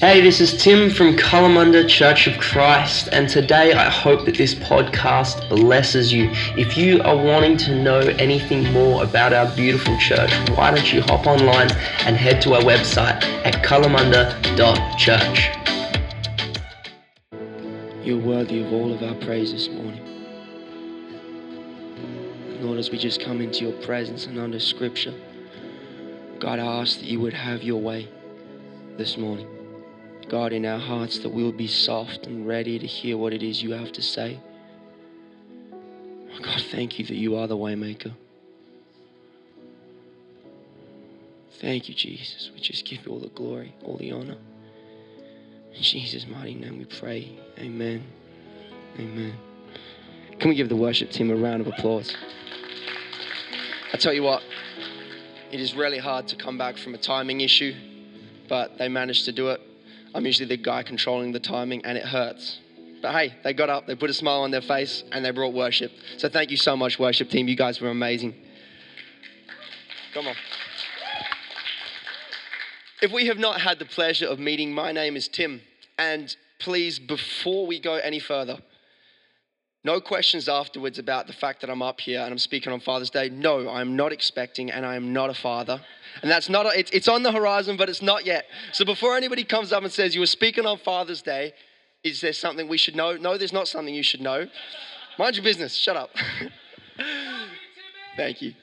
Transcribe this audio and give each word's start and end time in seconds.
Hey, 0.00 0.22
this 0.22 0.40
is 0.40 0.56
Tim 0.56 0.88
from 0.88 1.14
Kalamunda 1.14 1.86
Church 1.86 2.26
of 2.26 2.38
Christ, 2.38 3.10
and 3.12 3.28
today 3.28 3.74
I 3.74 3.90
hope 3.90 4.24
that 4.24 4.34
this 4.34 4.54
podcast 4.54 5.46
blesses 5.50 6.10
you. 6.10 6.30
If 6.56 6.78
you 6.78 7.02
are 7.02 7.14
wanting 7.14 7.58
to 7.58 7.74
know 7.74 7.98
anything 7.98 8.72
more 8.72 9.04
about 9.04 9.34
our 9.34 9.54
beautiful 9.54 9.94
church, 9.98 10.32
why 10.56 10.70
don't 10.70 10.90
you 10.90 11.02
hop 11.02 11.26
online 11.26 11.70
and 12.06 12.16
head 12.16 12.40
to 12.40 12.54
our 12.54 12.62
website 12.62 13.22
at 13.44 13.62
kalamunda.church. 13.62 15.50
You're 18.02 18.24
worthy 18.24 18.62
of 18.62 18.72
all 18.72 18.94
of 18.94 19.02
our 19.02 19.16
praise 19.16 19.52
this 19.52 19.68
morning. 19.68 20.00
Lord, 22.62 22.78
as 22.78 22.90
we 22.90 22.96
just 22.96 23.20
come 23.20 23.42
into 23.42 23.66
your 23.66 23.78
presence 23.82 24.24
and 24.24 24.38
under 24.38 24.60
scripture, 24.60 25.12
God, 26.38 26.58
I 26.58 26.64
ask 26.80 27.00
that 27.00 27.04
you 27.04 27.20
would 27.20 27.34
have 27.34 27.62
your 27.62 27.82
way 27.82 28.08
this 28.96 29.18
morning. 29.18 29.59
God, 30.30 30.52
in 30.52 30.64
our 30.64 30.78
hearts, 30.78 31.18
that 31.18 31.30
we 31.30 31.42
will 31.42 31.50
be 31.50 31.66
soft 31.66 32.28
and 32.28 32.46
ready 32.46 32.78
to 32.78 32.86
hear 32.86 33.18
what 33.18 33.32
it 33.32 33.42
is 33.42 33.64
you 33.64 33.72
have 33.72 33.90
to 33.90 34.00
say. 34.00 34.38
God, 36.40 36.62
thank 36.70 37.00
you 37.00 37.04
that 37.06 37.16
you 37.16 37.36
are 37.36 37.48
the 37.48 37.56
waymaker. 37.56 38.12
Thank 41.60 41.88
you, 41.88 41.96
Jesus. 41.96 42.52
We 42.54 42.60
just 42.60 42.84
give 42.84 43.04
you 43.04 43.10
all 43.10 43.18
the 43.18 43.28
glory, 43.28 43.74
all 43.82 43.96
the 43.96 44.12
honor. 44.12 44.36
In 45.74 45.82
Jesus' 45.82 46.24
mighty 46.28 46.54
name 46.54 46.78
we 46.78 46.84
pray. 46.84 47.36
Amen. 47.58 48.04
Amen. 49.00 49.34
Can 50.38 50.48
we 50.48 50.54
give 50.54 50.68
the 50.68 50.76
worship 50.76 51.10
team 51.10 51.32
a 51.32 51.36
round 51.36 51.60
of 51.60 51.66
applause? 51.66 52.16
I 53.92 53.96
tell 53.96 54.12
you 54.12 54.22
what, 54.22 54.44
it 55.50 55.60
is 55.60 55.74
really 55.74 55.98
hard 55.98 56.28
to 56.28 56.36
come 56.36 56.56
back 56.56 56.76
from 56.76 56.94
a 56.94 56.98
timing 56.98 57.40
issue, 57.40 57.74
but 58.48 58.78
they 58.78 58.88
managed 58.88 59.24
to 59.24 59.32
do 59.32 59.48
it. 59.48 59.60
I'm 60.14 60.26
usually 60.26 60.48
the 60.48 60.56
guy 60.56 60.82
controlling 60.82 61.32
the 61.32 61.40
timing, 61.40 61.84
and 61.84 61.96
it 61.96 62.04
hurts. 62.04 62.58
But 63.02 63.12
hey, 63.12 63.34
they 63.44 63.52
got 63.52 63.70
up, 63.70 63.86
they 63.86 63.94
put 63.94 64.10
a 64.10 64.14
smile 64.14 64.42
on 64.42 64.50
their 64.50 64.60
face, 64.60 65.04
and 65.12 65.24
they 65.24 65.30
brought 65.30 65.54
worship. 65.54 65.92
So 66.18 66.28
thank 66.28 66.50
you 66.50 66.56
so 66.56 66.76
much, 66.76 66.98
worship 66.98 67.30
team. 67.30 67.48
You 67.48 67.56
guys 67.56 67.80
were 67.80 67.88
amazing. 67.88 68.34
Come 70.12 70.26
on. 70.26 70.34
If 73.00 73.12
we 73.12 73.26
have 73.26 73.38
not 73.38 73.60
had 73.60 73.78
the 73.78 73.86
pleasure 73.86 74.26
of 74.26 74.38
meeting, 74.38 74.74
my 74.74 74.92
name 74.92 75.16
is 75.16 75.28
Tim. 75.28 75.62
And 75.98 76.34
please, 76.58 76.98
before 76.98 77.66
we 77.66 77.80
go 77.80 77.94
any 77.94 78.18
further, 78.18 78.58
no 79.82 80.00
questions 80.00 80.48
afterwards 80.48 80.98
about 80.98 81.26
the 81.26 81.32
fact 81.32 81.62
that 81.62 81.70
I'm 81.70 81.80
up 81.80 82.00
here 82.00 82.20
and 82.20 82.30
I'm 82.30 82.38
speaking 82.38 82.72
on 82.72 82.80
Father's 82.80 83.08
Day. 83.08 83.30
No, 83.30 83.68
I'm 83.68 83.96
not 83.96 84.12
expecting 84.12 84.70
and 84.70 84.84
I 84.84 84.94
am 84.94 85.12
not 85.12 85.30
a 85.30 85.34
father. 85.34 85.80
And 86.22 86.30
that's 86.30 86.50
not, 86.50 86.66
a, 86.66 86.78
it's, 86.78 86.90
it's 86.90 87.08
on 87.08 87.22
the 87.22 87.32
horizon, 87.32 87.76
but 87.78 87.88
it's 87.88 88.02
not 88.02 88.26
yet. 88.26 88.44
So 88.72 88.84
before 88.84 89.16
anybody 89.16 89.42
comes 89.42 89.72
up 89.72 89.82
and 89.82 89.90
says, 89.90 90.14
You 90.14 90.20
were 90.20 90.26
speaking 90.26 90.66
on 90.66 90.78
Father's 90.78 91.22
Day, 91.22 91.54
is 92.04 92.20
there 92.20 92.34
something 92.34 92.68
we 92.68 92.76
should 92.76 92.94
know? 92.96 93.16
No, 93.16 93.38
there's 93.38 93.52
not 93.52 93.68
something 93.68 93.94
you 93.94 94.02
should 94.02 94.20
know. 94.20 94.46
Mind 95.18 95.36
your 95.36 95.44
business. 95.44 95.74
Shut 95.74 95.96
up. 95.96 96.10
Thank 98.16 98.42
you. 98.42 98.54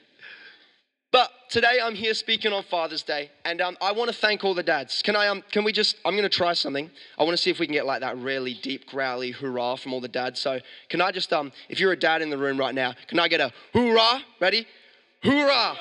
Today 1.48 1.78
I'm 1.82 1.94
here 1.94 2.12
speaking 2.12 2.52
on 2.52 2.62
Father's 2.62 3.02
Day, 3.02 3.30
and 3.46 3.62
um, 3.62 3.78
I 3.80 3.90
want 3.92 4.10
to 4.10 4.14
thank 4.14 4.44
all 4.44 4.52
the 4.52 4.62
dads. 4.62 5.00
Can 5.00 5.16
I? 5.16 5.28
Um, 5.28 5.42
can 5.50 5.64
we 5.64 5.72
just? 5.72 5.96
I'm 6.04 6.12
going 6.12 6.24
to 6.24 6.28
try 6.28 6.52
something. 6.52 6.90
I 7.18 7.24
want 7.24 7.38
to 7.38 7.42
see 7.42 7.48
if 7.48 7.58
we 7.58 7.64
can 7.66 7.72
get 7.72 7.86
like 7.86 8.02
that 8.02 8.18
really 8.18 8.52
deep, 8.52 8.86
growly 8.86 9.30
hurrah 9.30 9.76
from 9.76 9.94
all 9.94 10.02
the 10.02 10.08
dads. 10.08 10.40
So 10.40 10.60
can 10.90 11.00
I 11.00 11.10
just? 11.10 11.32
Um, 11.32 11.50
if 11.70 11.80
you're 11.80 11.92
a 11.92 11.98
dad 11.98 12.20
in 12.20 12.28
the 12.28 12.36
room 12.36 12.58
right 12.58 12.74
now, 12.74 12.92
can 13.06 13.18
I 13.18 13.28
get 13.28 13.40
a 13.40 13.50
hurrah? 13.72 14.20
Ready? 14.42 14.66
Hurrah! 15.22 15.76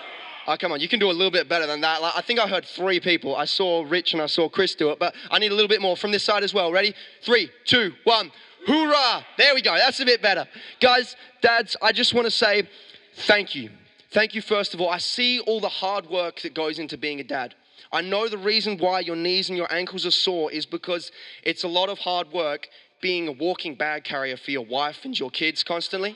Oh, 0.48 0.56
come 0.58 0.72
on, 0.72 0.80
you 0.80 0.88
can 0.88 1.02
do 1.02 1.12
a 1.12 1.12
little 1.12 1.32
bit 1.32 1.50
better 1.50 1.68
than 1.68 1.82
that. 1.82 2.02
Like, 2.02 2.14
I 2.16 2.22
think 2.22 2.40
I 2.40 2.48
heard 2.48 2.64
three 2.64 3.02
people. 3.02 3.36
I 3.36 3.44
saw 3.44 3.84
Rich 3.86 4.14
and 4.14 4.22
I 4.22 4.28
saw 4.28 4.48
Chris 4.48 4.74
do 4.74 4.92
it, 4.92 5.00
but 5.00 5.14
I 5.30 5.38
need 5.38 5.52
a 5.52 5.56
little 5.56 5.68
bit 5.68 5.82
more 5.82 5.98
from 5.98 6.12
this 6.12 6.24
side 6.24 6.46
as 6.46 6.54
well. 6.54 6.72
Ready? 6.72 6.94
Three, 7.24 7.52
two, 7.66 7.92
one. 8.06 8.32
Hoorah! 8.68 9.26
There 9.38 9.54
we 9.54 9.62
go. 9.62 9.76
That's 9.76 10.00
a 10.00 10.06
bit 10.06 10.22
better. 10.22 10.48
Guys, 10.80 11.18
dads, 11.42 11.76
I 11.82 11.92
just 11.92 12.14
want 12.14 12.26
to 12.26 12.32
say 12.32 12.70
thank 13.16 13.54
you. 13.54 13.70
Thank 14.12 14.36
you, 14.36 14.42
first 14.42 14.74
of 14.74 14.82
all. 14.82 14.90
I 14.90 15.00
see 15.00 15.40
all 15.42 15.60
the 15.60 15.70
hard 15.70 16.10
work 16.10 16.42
that 16.42 16.54
goes 16.54 16.80
into 16.80 16.98
being 16.98 17.20
a 17.20 17.24
dad. 17.24 17.56
I 17.92 18.02
know 18.02 18.28
the 18.28 18.38
reason 18.38 18.78
why 18.78 19.02
your 19.02 19.16
knees 19.16 19.50
and 19.50 19.58
your 19.58 19.72
ankles 19.72 20.06
are 20.06 20.12
sore 20.12 20.52
is 20.52 20.66
because 20.66 21.12
it's 21.44 21.64
a 21.64 21.68
lot 21.68 21.90
of 21.90 22.00
hard 22.00 22.32
work 22.32 22.68
being 23.02 23.28
a 23.28 23.32
walking 23.32 23.76
bag 23.76 24.04
carrier 24.04 24.38
for 24.38 24.52
your 24.52 24.66
wife 24.66 25.00
and 25.04 25.18
your 25.18 25.30
kids 25.30 25.64
constantly. 25.64 26.16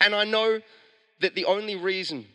And 0.00 0.14
I 0.14 0.24
know 0.24 0.60
that 1.20 1.34
the 1.34 1.44
only 1.44 1.76
reason 1.76 2.26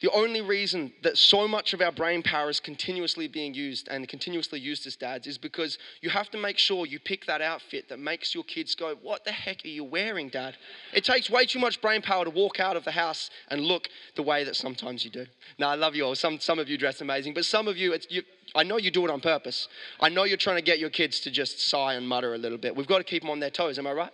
the 0.00 0.10
only 0.12 0.40
reason 0.40 0.92
that 1.02 1.18
so 1.18 1.48
much 1.48 1.74
of 1.74 1.80
our 1.80 1.90
brain 1.90 2.22
power 2.22 2.48
is 2.48 2.60
continuously 2.60 3.26
being 3.26 3.52
used 3.52 3.88
and 3.88 4.08
continuously 4.08 4.60
used 4.60 4.86
as 4.86 4.94
dads 4.94 5.26
is 5.26 5.38
because 5.38 5.76
you 6.02 6.10
have 6.10 6.30
to 6.30 6.38
make 6.38 6.56
sure 6.56 6.86
you 6.86 7.00
pick 7.00 7.26
that 7.26 7.40
outfit 7.40 7.88
that 7.88 7.98
makes 7.98 8.32
your 8.32 8.44
kids 8.44 8.76
go, 8.76 8.94
What 9.02 9.24
the 9.24 9.32
heck 9.32 9.64
are 9.64 9.68
you 9.68 9.82
wearing, 9.82 10.28
dad? 10.28 10.56
It 10.94 11.04
takes 11.04 11.28
way 11.28 11.46
too 11.46 11.58
much 11.58 11.80
brain 11.80 12.00
power 12.00 12.24
to 12.24 12.30
walk 12.30 12.60
out 12.60 12.76
of 12.76 12.84
the 12.84 12.92
house 12.92 13.30
and 13.48 13.60
look 13.60 13.88
the 14.14 14.22
way 14.22 14.44
that 14.44 14.54
sometimes 14.54 15.04
you 15.04 15.10
do. 15.10 15.26
Now, 15.58 15.70
I 15.70 15.74
love 15.74 15.96
you 15.96 16.04
all. 16.04 16.14
Some, 16.14 16.38
some 16.38 16.60
of 16.60 16.68
you 16.68 16.78
dress 16.78 17.00
amazing, 17.00 17.34
but 17.34 17.44
some 17.44 17.66
of 17.66 17.76
you, 17.76 17.96
you, 18.08 18.22
I 18.54 18.62
know 18.62 18.76
you 18.76 18.92
do 18.92 19.04
it 19.04 19.10
on 19.10 19.20
purpose. 19.20 19.66
I 20.00 20.10
know 20.10 20.22
you're 20.22 20.36
trying 20.36 20.56
to 20.56 20.62
get 20.62 20.78
your 20.78 20.90
kids 20.90 21.18
to 21.20 21.30
just 21.32 21.60
sigh 21.68 21.94
and 21.94 22.08
mutter 22.08 22.34
a 22.34 22.38
little 22.38 22.58
bit. 22.58 22.76
We've 22.76 22.86
got 22.86 22.98
to 22.98 23.04
keep 23.04 23.22
them 23.22 23.30
on 23.30 23.40
their 23.40 23.50
toes, 23.50 23.80
am 23.80 23.86
I 23.88 23.92
right? 23.92 24.12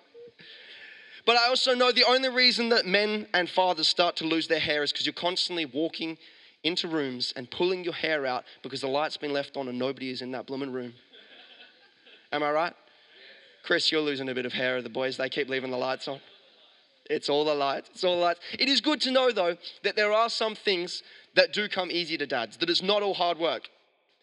But 1.26 1.36
I 1.36 1.48
also 1.48 1.74
know 1.74 1.90
the 1.90 2.04
only 2.04 2.28
reason 2.28 2.68
that 2.68 2.86
men 2.86 3.26
and 3.32 3.48
fathers 3.48 3.88
start 3.88 4.16
to 4.16 4.26
lose 4.26 4.46
their 4.46 4.58
hair 4.58 4.82
is 4.82 4.92
because 4.92 5.06
you're 5.06 5.14
constantly 5.14 5.64
walking 5.64 6.18
into 6.62 6.88
rooms 6.88 7.32
and 7.36 7.50
pulling 7.50 7.84
your 7.84 7.94
hair 7.94 8.26
out 8.26 8.44
because 8.62 8.80
the 8.80 8.88
light's 8.88 9.16
been 9.16 9.32
left 9.32 9.56
on 9.56 9.68
and 9.68 9.78
nobody 9.78 10.10
is 10.10 10.22
in 10.22 10.32
that 10.32 10.46
blooming 10.46 10.72
room. 10.72 10.92
Am 12.32 12.42
I 12.42 12.50
right? 12.50 12.74
Chris, 13.62 13.90
you're 13.90 14.02
losing 14.02 14.28
a 14.28 14.34
bit 14.34 14.44
of 14.44 14.52
hair. 14.52 14.82
The 14.82 14.90
boys, 14.90 15.16
they 15.16 15.28
keep 15.28 15.48
leaving 15.48 15.70
the 15.70 15.78
lights 15.78 16.08
on. 16.08 16.20
It's 17.08 17.28
all 17.28 17.44
the 17.44 17.54
lights. 17.54 17.90
It's 17.94 18.04
all 18.04 18.16
the 18.16 18.22
lights. 18.22 18.40
It 18.58 18.68
is 18.68 18.80
good 18.80 19.00
to 19.02 19.10
know, 19.10 19.30
though, 19.30 19.56
that 19.82 19.96
there 19.96 20.12
are 20.12 20.28
some 20.28 20.54
things 20.54 21.02
that 21.34 21.52
do 21.52 21.68
come 21.68 21.90
easy 21.90 22.16
to 22.16 22.26
dads, 22.26 22.56
that 22.58 22.70
it's 22.70 22.82
not 22.82 23.02
all 23.02 23.14
hard 23.14 23.38
work. 23.38 23.68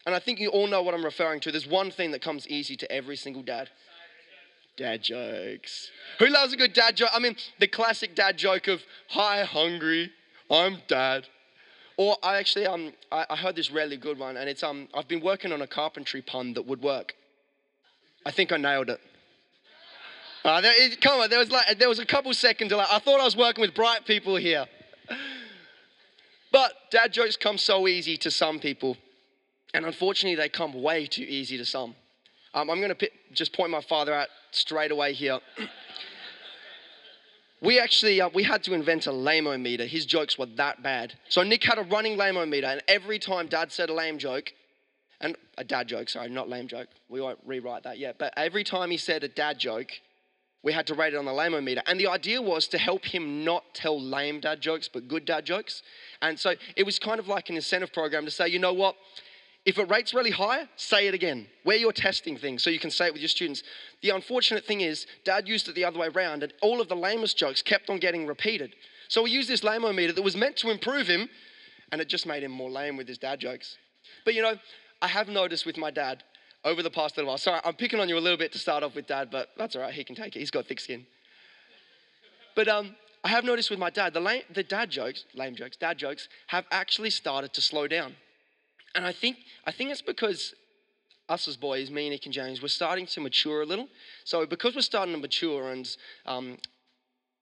And 0.04 0.14
I 0.14 0.18
think 0.18 0.40
you 0.40 0.48
all 0.48 0.66
know 0.66 0.82
what 0.82 0.94
I'm 0.94 1.04
referring 1.04 1.40
to. 1.40 1.52
There's 1.52 1.66
one 1.66 1.90
thing 1.90 2.10
that 2.10 2.22
comes 2.22 2.46
easy 2.48 2.76
to 2.76 2.90
every 2.90 3.16
single 3.16 3.42
dad 3.42 3.70
Dad 4.76 5.02
jokes. 5.02 5.90
Who 6.18 6.28
loves 6.28 6.52
a 6.52 6.56
good 6.56 6.72
dad 6.72 6.96
joke? 6.96 7.10
I 7.12 7.18
mean, 7.18 7.36
the 7.58 7.66
classic 7.66 8.14
dad 8.14 8.38
joke 8.38 8.68
of, 8.68 8.82
Hi, 9.08 9.44
hungry, 9.44 10.10
I'm 10.50 10.78
dad. 10.88 11.26
Or 11.98 12.16
I 12.22 12.38
actually, 12.38 12.66
um, 12.66 12.92
I, 13.10 13.26
I 13.28 13.36
heard 13.36 13.54
this 13.54 13.70
really 13.70 13.98
good 13.98 14.18
one, 14.18 14.38
and 14.38 14.48
it's, 14.48 14.62
um, 14.62 14.88
I've 14.94 15.08
been 15.08 15.20
working 15.20 15.52
on 15.52 15.60
a 15.60 15.66
carpentry 15.66 16.22
pun 16.22 16.54
that 16.54 16.66
would 16.66 16.82
work. 16.82 17.14
I 18.24 18.30
think 18.30 18.50
I 18.50 18.56
nailed 18.56 18.88
it. 18.88 19.00
Uh, 20.44 20.60
there, 20.60 20.72
it, 20.74 21.00
come 21.00 21.20
on, 21.20 21.30
there 21.30 21.38
was 21.38 21.50
like 21.50 21.78
there 21.78 21.88
was 21.88 22.00
a 22.00 22.06
couple 22.06 22.32
seconds. 22.34 22.72
Like, 22.72 22.88
I 22.90 22.98
thought 22.98 23.20
I 23.20 23.24
was 23.24 23.36
working 23.36 23.62
with 23.62 23.74
bright 23.74 24.04
people 24.06 24.34
here, 24.34 24.66
but 26.50 26.72
dad 26.90 27.12
jokes 27.12 27.36
come 27.36 27.58
so 27.58 27.86
easy 27.86 28.16
to 28.16 28.30
some 28.30 28.58
people, 28.58 28.96
and 29.72 29.86
unfortunately, 29.86 30.34
they 30.34 30.48
come 30.48 30.82
way 30.82 31.06
too 31.06 31.22
easy 31.22 31.56
to 31.58 31.64
some. 31.64 31.94
Um, 32.54 32.68
I'm 32.68 32.80
going 32.80 32.94
to 32.94 33.10
just 33.32 33.54
point 33.54 33.70
my 33.70 33.80
father 33.80 34.12
out 34.12 34.28
straight 34.50 34.90
away 34.90 35.14
here. 35.14 35.38
we 37.62 37.78
actually 37.78 38.20
uh, 38.20 38.28
we 38.34 38.42
had 38.42 38.62
to 38.64 38.74
invent 38.74 39.06
a 39.06 39.12
lame 39.12 39.62
meter. 39.62 39.86
His 39.86 40.04
jokes 40.04 40.38
were 40.38 40.46
that 40.56 40.82
bad. 40.82 41.14
So 41.28 41.42
Nick 41.42 41.64
had 41.64 41.78
a 41.78 41.82
running 41.82 42.18
lame 42.18 42.50
meter, 42.50 42.66
and 42.66 42.82
every 42.88 43.18
time 43.18 43.46
Dad 43.46 43.72
said 43.72 43.88
a 43.88 43.94
lame 43.94 44.18
joke, 44.18 44.52
and 45.22 45.36
a 45.56 45.64
dad 45.64 45.88
joke, 45.88 46.08
sorry, 46.08 46.28
not 46.28 46.48
lame 46.48 46.68
joke. 46.68 46.88
We 47.08 47.20
won't 47.20 47.38
rewrite 47.46 47.84
that 47.84 47.98
yet. 47.98 48.16
But 48.18 48.34
every 48.36 48.64
time 48.64 48.90
he 48.90 48.96
said 48.96 49.22
a 49.24 49.28
dad 49.28 49.58
joke, 49.58 49.92
we 50.62 50.72
had 50.72 50.86
to 50.88 50.94
rate 50.94 51.14
it 51.14 51.16
on 51.16 51.24
the 51.24 51.32
lame 51.32 51.64
meter. 51.64 51.82
And 51.86 51.98
the 51.98 52.08
idea 52.08 52.42
was 52.42 52.66
to 52.68 52.78
help 52.78 53.04
him 53.04 53.44
not 53.44 53.74
tell 53.74 54.00
lame 54.00 54.40
dad 54.40 54.60
jokes, 54.60 54.88
but 54.92 55.08
good 55.08 55.24
dad 55.24 55.46
jokes. 55.46 55.82
And 56.20 56.38
so 56.38 56.54
it 56.76 56.84
was 56.84 56.98
kind 56.98 57.18
of 57.18 57.28
like 57.28 57.48
an 57.50 57.56
incentive 57.56 57.92
program 57.92 58.24
to 58.24 58.30
say, 58.30 58.48
you 58.48 58.58
know 58.58 58.72
what? 58.72 58.96
If 59.64 59.78
it 59.78 59.88
rates 59.88 60.12
really 60.12 60.32
high, 60.32 60.66
say 60.76 61.06
it 61.06 61.14
again. 61.14 61.46
Where 61.62 61.76
you're 61.76 61.92
testing 61.92 62.36
things 62.36 62.64
so 62.64 62.70
you 62.70 62.80
can 62.80 62.90
say 62.90 63.06
it 63.06 63.12
with 63.12 63.22
your 63.22 63.28
students. 63.28 63.62
The 64.00 64.10
unfortunate 64.10 64.64
thing 64.64 64.80
is, 64.80 65.06
dad 65.24 65.46
used 65.46 65.68
it 65.68 65.76
the 65.76 65.84
other 65.84 66.00
way 66.00 66.08
around, 66.08 66.42
and 66.42 66.52
all 66.62 66.80
of 66.80 66.88
the 66.88 66.96
lamest 66.96 67.36
jokes 67.36 67.62
kept 67.62 67.88
on 67.88 67.98
getting 67.98 68.26
repeated. 68.26 68.74
So 69.08 69.22
we 69.22 69.30
used 69.30 69.48
this 69.48 69.62
lame 69.62 69.82
meter 69.94 70.12
that 70.12 70.22
was 70.22 70.36
meant 70.36 70.56
to 70.58 70.70
improve 70.70 71.06
him, 71.06 71.28
and 71.92 72.00
it 72.00 72.08
just 72.08 72.26
made 72.26 72.42
him 72.42 72.50
more 72.50 72.70
lame 72.70 72.96
with 72.96 73.06
his 73.06 73.18
dad 73.18 73.38
jokes. 73.38 73.76
But 74.24 74.34
you 74.34 74.42
know, 74.42 74.56
I 75.00 75.06
have 75.06 75.28
noticed 75.28 75.64
with 75.64 75.76
my 75.76 75.92
dad 75.92 76.24
over 76.64 76.82
the 76.82 76.90
past 76.90 77.16
little 77.16 77.28
while. 77.28 77.38
Sorry, 77.38 77.60
I'm 77.64 77.74
picking 77.74 78.00
on 78.00 78.08
you 78.08 78.18
a 78.18 78.20
little 78.20 78.38
bit 78.38 78.52
to 78.52 78.58
start 78.58 78.82
off 78.82 78.96
with 78.96 79.06
dad, 79.06 79.28
but 79.30 79.50
that's 79.56 79.76
all 79.76 79.82
right. 79.82 79.94
He 79.94 80.02
can 80.02 80.16
take 80.16 80.34
it. 80.34 80.40
He's 80.40 80.50
got 80.50 80.66
thick 80.66 80.80
skin. 80.80 81.06
But 82.56 82.68
um, 82.68 82.96
I 83.22 83.28
have 83.28 83.44
noticed 83.44 83.70
with 83.70 83.78
my 83.78 83.90
dad, 83.90 84.12
the, 84.12 84.20
lame, 84.20 84.42
the 84.52 84.62
dad 84.62 84.90
jokes, 84.90 85.24
lame 85.34 85.54
jokes, 85.54 85.76
dad 85.76 85.98
jokes, 85.98 86.28
have 86.48 86.64
actually 86.70 87.10
started 87.10 87.52
to 87.54 87.60
slow 87.60 87.86
down. 87.86 88.16
And 88.94 89.06
I 89.06 89.12
think, 89.12 89.38
I 89.66 89.72
think 89.72 89.90
it's 89.90 90.02
because 90.02 90.54
us 91.28 91.48
as 91.48 91.56
boys, 91.56 91.90
me, 91.90 92.06
and 92.06 92.12
Nick, 92.12 92.26
and 92.26 92.34
James, 92.34 92.60
we're 92.60 92.68
starting 92.68 93.06
to 93.06 93.20
mature 93.20 93.62
a 93.62 93.66
little. 93.66 93.88
So 94.24 94.44
because 94.46 94.74
we're 94.74 94.82
starting 94.82 95.14
to 95.14 95.20
mature 95.20 95.70
and 95.70 95.88
um, 96.26 96.58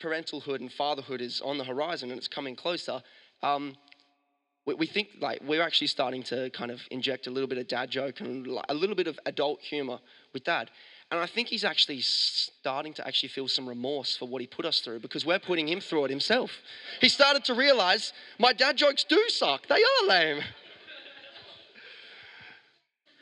parentalhood 0.01 0.61
and 0.61 0.73
fatherhood 0.73 1.21
is 1.21 1.41
on 1.41 1.59
the 1.59 1.65
horizon 1.65 2.11
and 2.11 2.19
it's 2.19 2.29
coming 2.29 2.55
closer, 2.55 3.03
um, 3.43 3.77
we, 4.67 4.75
we 4.75 4.87
think 4.87 5.09
like 5.21 5.41
we're 5.45 5.63
actually 5.63 5.89
starting 5.89 6.23
to 6.25 6.51
kind 6.51 6.71
of 6.71 6.81
inject 6.91 7.27
a 7.27 7.31
little 7.31 7.49
bit 7.49 7.59
of 7.59 7.67
dad 7.67 7.91
joke 7.91 8.21
and 8.21 8.47
a 8.69 8.75
little 8.75 8.97
bit 8.97 9.07
of 9.07 9.19
adult 9.27 9.61
humor 9.61 9.99
with 10.33 10.45
dad. 10.45 10.71
And 11.11 11.19
I 11.19 11.27
think 11.27 11.49
he's 11.49 11.65
actually 11.65 12.01
starting 12.03 12.93
to 12.95 13.07
actually 13.07 13.31
feel 13.31 13.49
some 13.49 13.69
remorse 13.69 14.17
for 14.17 14.29
what 14.29 14.41
he 14.41 14.47
put 14.47 14.65
us 14.65 14.81
through 14.81 15.01
because 15.01 15.27
we're 15.27 15.41
putting 15.41 15.67
him 15.67 15.81
through 15.81 16.05
it 16.05 16.11
himself. 16.11 16.53
He 17.01 17.09
started 17.09 17.45
to 17.47 17.55
realize 17.55 18.13
my 18.39 18.53
dad 18.53 18.77
jokes 18.77 19.03
do 19.03 19.21
suck. 19.29 19.67
They 19.67 19.75
are 19.83 20.07
lame. 20.07 20.43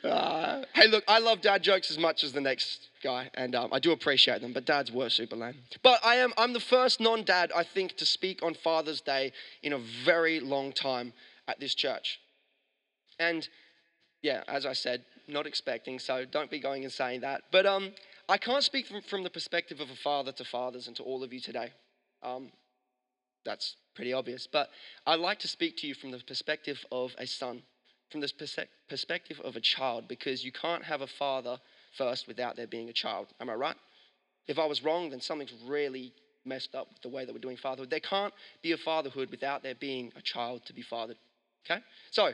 Uh, 0.03 0.63
hey, 0.73 0.87
look, 0.87 1.03
I 1.07 1.19
love 1.19 1.41
dad 1.41 1.61
jokes 1.61 1.91
as 1.91 1.97
much 1.97 2.23
as 2.23 2.31
the 2.31 2.39
next 2.39 2.87
guy, 3.03 3.29
and 3.33 3.53
um, 3.53 3.69
I 3.73 3.79
do 3.79 3.91
appreciate 3.91 4.41
them, 4.41 4.53
but 4.53 4.65
dads 4.65 4.91
were 4.91 5.09
super 5.09 5.35
lame. 5.35 5.55
But 5.83 5.99
I 6.05 6.15
am, 6.15 6.33
I'm 6.37 6.53
the 6.53 6.59
first 6.59 7.01
non 7.01 7.23
dad, 7.23 7.51
I 7.55 7.63
think, 7.63 7.97
to 7.97 8.05
speak 8.05 8.41
on 8.41 8.53
Father's 8.53 9.01
Day 9.01 9.33
in 9.61 9.73
a 9.73 9.79
very 10.05 10.39
long 10.39 10.71
time 10.71 11.11
at 11.47 11.59
this 11.59 11.75
church. 11.75 12.19
And 13.19 13.47
yeah, 14.21 14.43
as 14.47 14.65
I 14.65 14.73
said, 14.73 15.03
not 15.27 15.45
expecting, 15.45 15.99
so 15.99 16.25
don't 16.25 16.49
be 16.49 16.59
going 16.59 16.83
and 16.83 16.91
saying 16.91 17.21
that. 17.21 17.43
But 17.51 17.65
um, 17.65 17.91
I 18.29 18.37
can't 18.37 18.63
speak 18.63 18.87
from, 18.87 19.01
from 19.01 19.23
the 19.23 19.29
perspective 19.29 19.81
of 19.81 19.89
a 19.89 19.95
father 19.95 20.31
to 20.33 20.45
fathers 20.45 20.87
and 20.87 20.95
to 20.95 21.03
all 21.03 21.23
of 21.23 21.33
you 21.33 21.39
today. 21.39 21.71
Um, 22.23 22.51
that's 23.45 23.75
pretty 23.95 24.13
obvious. 24.13 24.47
But 24.47 24.69
I'd 25.05 25.19
like 25.19 25.39
to 25.39 25.47
speak 25.47 25.77
to 25.77 25.87
you 25.87 25.93
from 25.93 26.11
the 26.11 26.19
perspective 26.19 26.85
of 26.91 27.13
a 27.17 27.27
son, 27.27 27.63
from 28.11 28.21
the 28.21 28.31
perspective 28.87 29.39
of 29.43 29.55
a 29.55 29.59
child, 29.59 30.07
because 30.07 30.43
you 30.43 30.51
can't 30.51 30.83
have 30.83 31.01
a 31.01 31.07
father 31.07 31.59
first 31.97 32.27
without 32.27 32.55
there 32.55 32.67
being 32.67 32.89
a 32.89 32.93
child. 32.93 33.27
Am 33.39 33.49
I 33.49 33.53
right? 33.53 33.75
If 34.47 34.57
I 34.57 34.65
was 34.65 34.83
wrong, 34.83 35.09
then 35.09 35.21
something's 35.21 35.53
really 35.67 36.13
messed 36.45 36.73
up 36.73 36.87
with 36.89 37.01
the 37.01 37.09
way 37.09 37.25
that 37.25 37.33
we're 37.33 37.39
doing 37.39 37.57
fatherhood. 37.57 37.89
There 37.89 37.99
can't 37.99 38.33
be 38.63 38.71
a 38.71 38.77
fatherhood 38.77 39.29
without 39.29 39.61
there 39.61 39.75
being 39.75 40.11
a 40.15 40.21
child 40.21 40.65
to 40.65 40.73
be 40.73 40.81
fathered. 40.81 41.17
Okay? 41.65 41.81
So, 42.11 42.31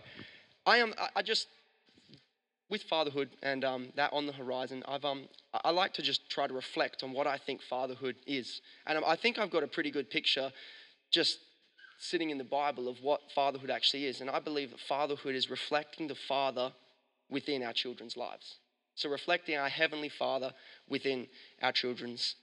I 0.66 0.78
am, 0.78 0.94
I 1.16 1.22
just, 1.22 1.48
with 2.70 2.84
fatherhood 2.84 3.30
and 3.44 3.64
um, 3.64 3.90
that 3.96 4.14
on 4.14 4.26
the 4.26 4.34
horizon, 4.34 4.84
I've, 4.88 5.06
um, 5.06 5.28
I 5.54 5.72
like 5.72 5.94
to 5.96 6.02
just 6.02 6.30
try 6.30 6.48
to 6.48 6.54
reflect 6.54 7.04
on 7.04 7.12
what 7.12 7.28
I 7.28 7.38
think 7.38 7.62
fatherhood 7.62 8.16
is. 8.26 8.62
And 8.88 9.04
I 9.06 9.16
think 9.16 9.38
I've 9.38 9.52
got 9.52 9.64
a 9.64 9.68
pretty 9.68 9.92
good 9.92 10.10
picture 10.10 10.52
just 11.12 11.38
sitting 11.98 12.30
in 12.30 12.38
the 12.38 12.44
Bible 12.44 12.88
of 12.88 13.02
what 13.02 13.32
fatherhood 13.34 13.70
actually 13.70 14.06
is. 14.06 14.22
And 14.22 14.30
I 14.30 14.40
believe 14.40 14.72
that 14.72 14.80
fatherhood 14.80 15.36
is 15.36 15.50
reflecting 15.50 16.08
the 16.08 16.16
Father 16.16 16.72
within 17.30 17.64
our 17.64 17.74
children's 17.74 18.18
lives. 18.18 18.58
So, 18.96 19.10
reflecting 19.10 19.58
our 19.58 19.70
Heavenly 19.70 20.10
Father 20.10 20.54
within 20.88 21.28
our 21.62 21.72
children's 21.72 22.36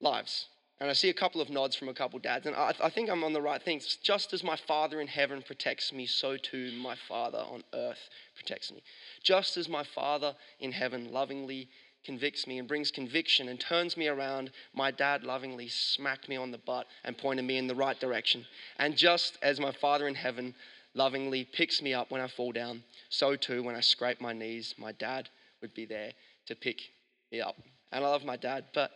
lives. 0.00 0.46
And 0.78 0.90
I 0.90 0.92
see 0.92 1.08
a 1.08 1.14
couple 1.14 1.40
of 1.40 1.48
nods 1.48 1.74
from 1.74 1.88
a 1.88 1.94
couple 1.94 2.18
dads, 2.18 2.44
and 2.44 2.54
I, 2.54 2.74
I, 2.82 2.90
think 2.90 3.08
I'm 3.08 3.24
on 3.24 3.32
the 3.32 3.40
right 3.40 3.62
things. 3.62 3.96
Just 4.02 4.34
as 4.34 4.44
my 4.44 4.56
Father 4.56 5.00
in 5.00 5.06
heaven 5.06 5.40
protects 5.40 5.90
me, 5.90 6.04
so 6.04 6.36
too 6.36 6.70
my 6.72 6.94
Father 7.08 7.38
on 7.38 7.64
earth 7.72 8.10
protects 8.34 8.70
me. 8.70 8.82
Just 9.22 9.56
as 9.56 9.70
my 9.70 9.84
Father 9.84 10.34
in 10.60 10.72
heaven 10.72 11.10
lovingly 11.12 11.70
convicts 12.06 12.46
me 12.46 12.58
and 12.58 12.68
brings 12.68 12.90
conviction 12.90 13.48
and 13.48 13.60
turns 13.60 13.96
me 13.96 14.06
around, 14.06 14.50
my 14.72 14.90
dad 14.90 15.24
lovingly 15.24 15.68
smacked 15.68 16.28
me 16.28 16.36
on 16.36 16.52
the 16.52 16.58
butt 16.58 16.86
and 17.04 17.18
pointed 17.18 17.44
me 17.44 17.58
in 17.58 17.66
the 17.66 17.74
right 17.74 17.98
direction. 18.00 18.46
And 18.78 18.96
just 18.96 19.36
as 19.42 19.60
my 19.60 19.72
Father 19.72 20.06
in 20.06 20.14
heaven 20.14 20.54
lovingly 20.94 21.44
picks 21.44 21.82
me 21.82 21.92
up 21.92 22.10
when 22.10 22.20
I 22.20 22.28
fall 22.28 22.52
down, 22.52 22.82
so 23.10 23.36
too 23.36 23.62
when 23.62 23.74
I 23.74 23.80
scrape 23.80 24.20
my 24.20 24.32
knees, 24.32 24.74
my 24.78 24.92
dad 24.92 25.28
would 25.60 25.74
be 25.74 25.84
there 25.84 26.12
to 26.46 26.54
pick 26.54 26.80
me 27.30 27.40
up. 27.40 27.56
And 27.92 28.04
I 28.04 28.08
love 28.08 28.24
my 28.24 28.36
dad, 28.36 28.64
but 28.72 28.92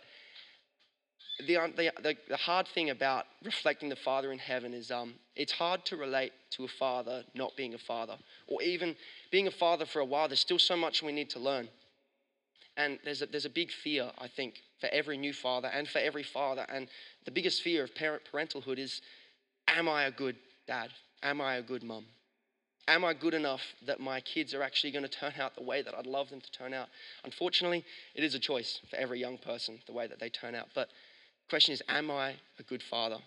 the, 1.46 1.56
the, 1.76 1.92
the, 2.02 2.16
the 2.28 2.36
hard 2.36 2.68
thing 2.68 2.90
about 2.90 3.26
reflecting 3.44 3.88
the 3.88 3.96
Father 3.96 4.32
in 4.32 4.38
heaven 4.38 4.72
is 4.72 4.90
um, 4.90 5.14
it's 5.36 5.52
hard 5.52 5.84
to 5.86 5.96
relate 5.96 6.32
to 6.50 6.64
a 6.64 6.68
father 6.68 7.24
not 7.34 7.56
being 7.56 7.74
a 7.74 7.78
father, 7.78 8.16
or 8.46 8.62
even 8.62 8.94
being 9.30 9.46
a 9.46 9.50
father 9.50 9.86
for 9.86 10.00
a 10.00 10.04
while. 10.04 10.28
There's 10.28 10.40
still 10.40 10.58
so 10.58 10.76
much 10.76 11.02
we 11.02 11.12
need 11.12 11.30
to 11.30 11.38
learn. 11.38 11.68
And 12.80 12.98
there's 13.04 13.20
a, 13.20 13.26
there's 13.26 13.44
a 13.44 13.50
big 13.50 13.70
fear, 13.70 14.10
I 14.16 14.26
think, 14.26 14.54
for 14.80 14.88
every 14.90 15.18
new 15.18 15.34
father 15.34 15.68
and 15.68 15.86
for 15.86 15.98
every 15.98 16.22
father. 16.22 16.64
And 16.72 16.88
the 17.26 17.30
biggest 17.30 17.60
fear 17.62 17.84
of 17.84 17.94
parent 17.94 18.22
parenthood 18.32 18.78
is 18.78 19.02
Am 19.68 19.86
I 19.88 20.04
a 20.04 20.10
good 20.10 20.36
dad? 20.66 20.88
Am 21.22 21.42
I 21.42 21.56
a 21.56 21.62
good 21.62 21.82
mum? 21.82 22.06
Am 22.88 23.04
I 23.04 23.12
good 23.12 23.34
enough 23.34 23.60
that 23.86 24.00
my 24.00 24.20
kids 24.20 24.54
are 24.54 24.62
actually 24.62 24.92
going 24.92 25.04
to 25.04 25.10
turn 25.10 25.34
out 25.38 25.54
the 25.54 25.62
way 25.62 25.82
that 25.82 25.94
I'd 25.94 26.06
love 26.06 26.30
them 26.30 26.40
to 26.40 26.50
turn 26.50 26.72
out? 26.72 26.88
Unfortunately, 27.22 27.84
it 28.14 28.24
is 28.24 28.34
a 28.34 28.38
choice 28.38 28.80
for 28.88 28.96
every 28.96 29.20
young 29.20 29.36
person, 29.36 29.78
the 29.86 29.92
way 29.92 30.06
that 30.06 30.18
they 30.18 30.30
turn 30.30 30.54
out. 30.54 30.68
But 30.74 30.88
the 30.88 31.50
question 31.50 31.74
is, 31.74 31.82
am 31.88 32.10
I 32.10 32.36
a 32.58 32.62
good 32.62 32.82
father? 32.82 33.18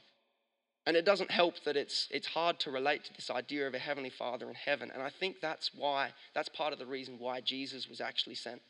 And 0.86 0.98
it 0.98 1.06
doesn't 1.06 1.32
help 1.32 1.64
that 1.64 1.78
it's, 1.78 2.08
it's 2.12 2.28
hard 2.28 2.60
to 2.62 2.72
relate 2.72 3.06
to 3.06 3.14
this 3.14 3.30
idea 3.30 3.68
of 3.68 3.76
a 3.76 3.80
heavenly 3.80 4.10
father 4.10 4.50
in 4.50 4.56
heaven. 4.56 4.92
And 4.92 5.02
I 5.02 5.12
think 5.12 5.40
that's 5.40 5.72
why, 5.74 6.12
that's 6.34 6.50
part 6.50 6.74
of 6.74 6.80
the 6.80 6.86
reason 6.88 7.20
why 7.20 7.40
Jesus 7.40 7.88
was 7.88 8.02
actually 8.02 8.36
sent. 8.36 8.62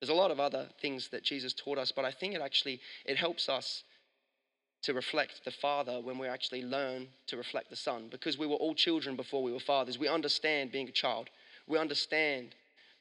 There's 0.00 0.10
a 0.10 0.14
lot 0.14 0.30
of 0.30 0.40
other 0.40 0.66
things 0.80 1.08
that 1.08 1.22
Jesus 1.22 1.52
taught 1.52 1.78
us, 1.78 1.92
but 1.92 2.06
I 2.06 2.10
think 2.10 2.34
it 2.34 2.40
actually, 2.40 2.80
it 3.04 3.18
helps 3.18 3.48
us 3.48 3.84
to 4.82 4.94
reflect 4.94 5.42
the 5.44 5.50
Father 5.50 6.00
when 6.00 6.18
we 6.18 6.26
actually 6.26 6.62
learn 6.62 7.08
to 7.26 7.36
reflect 7.36 7.68
the 7.68 7.76
Son. 7.76 8.08
Because 8.10 8.38
we 8.38 8.46
were 8.46 8.54
all 8.54 8.74
children 8.74 9.14
before 9.14 9.42
we 9.42 9.52
were 9.52 9.60
fathers. 9.60 9.98
We 9.98 10.08
understand 10.08 10.72
being 10.72 10.88
a 10.88 10.92
child. 10.92 11.28
We 11.66 11.76
understand 11.76 12.54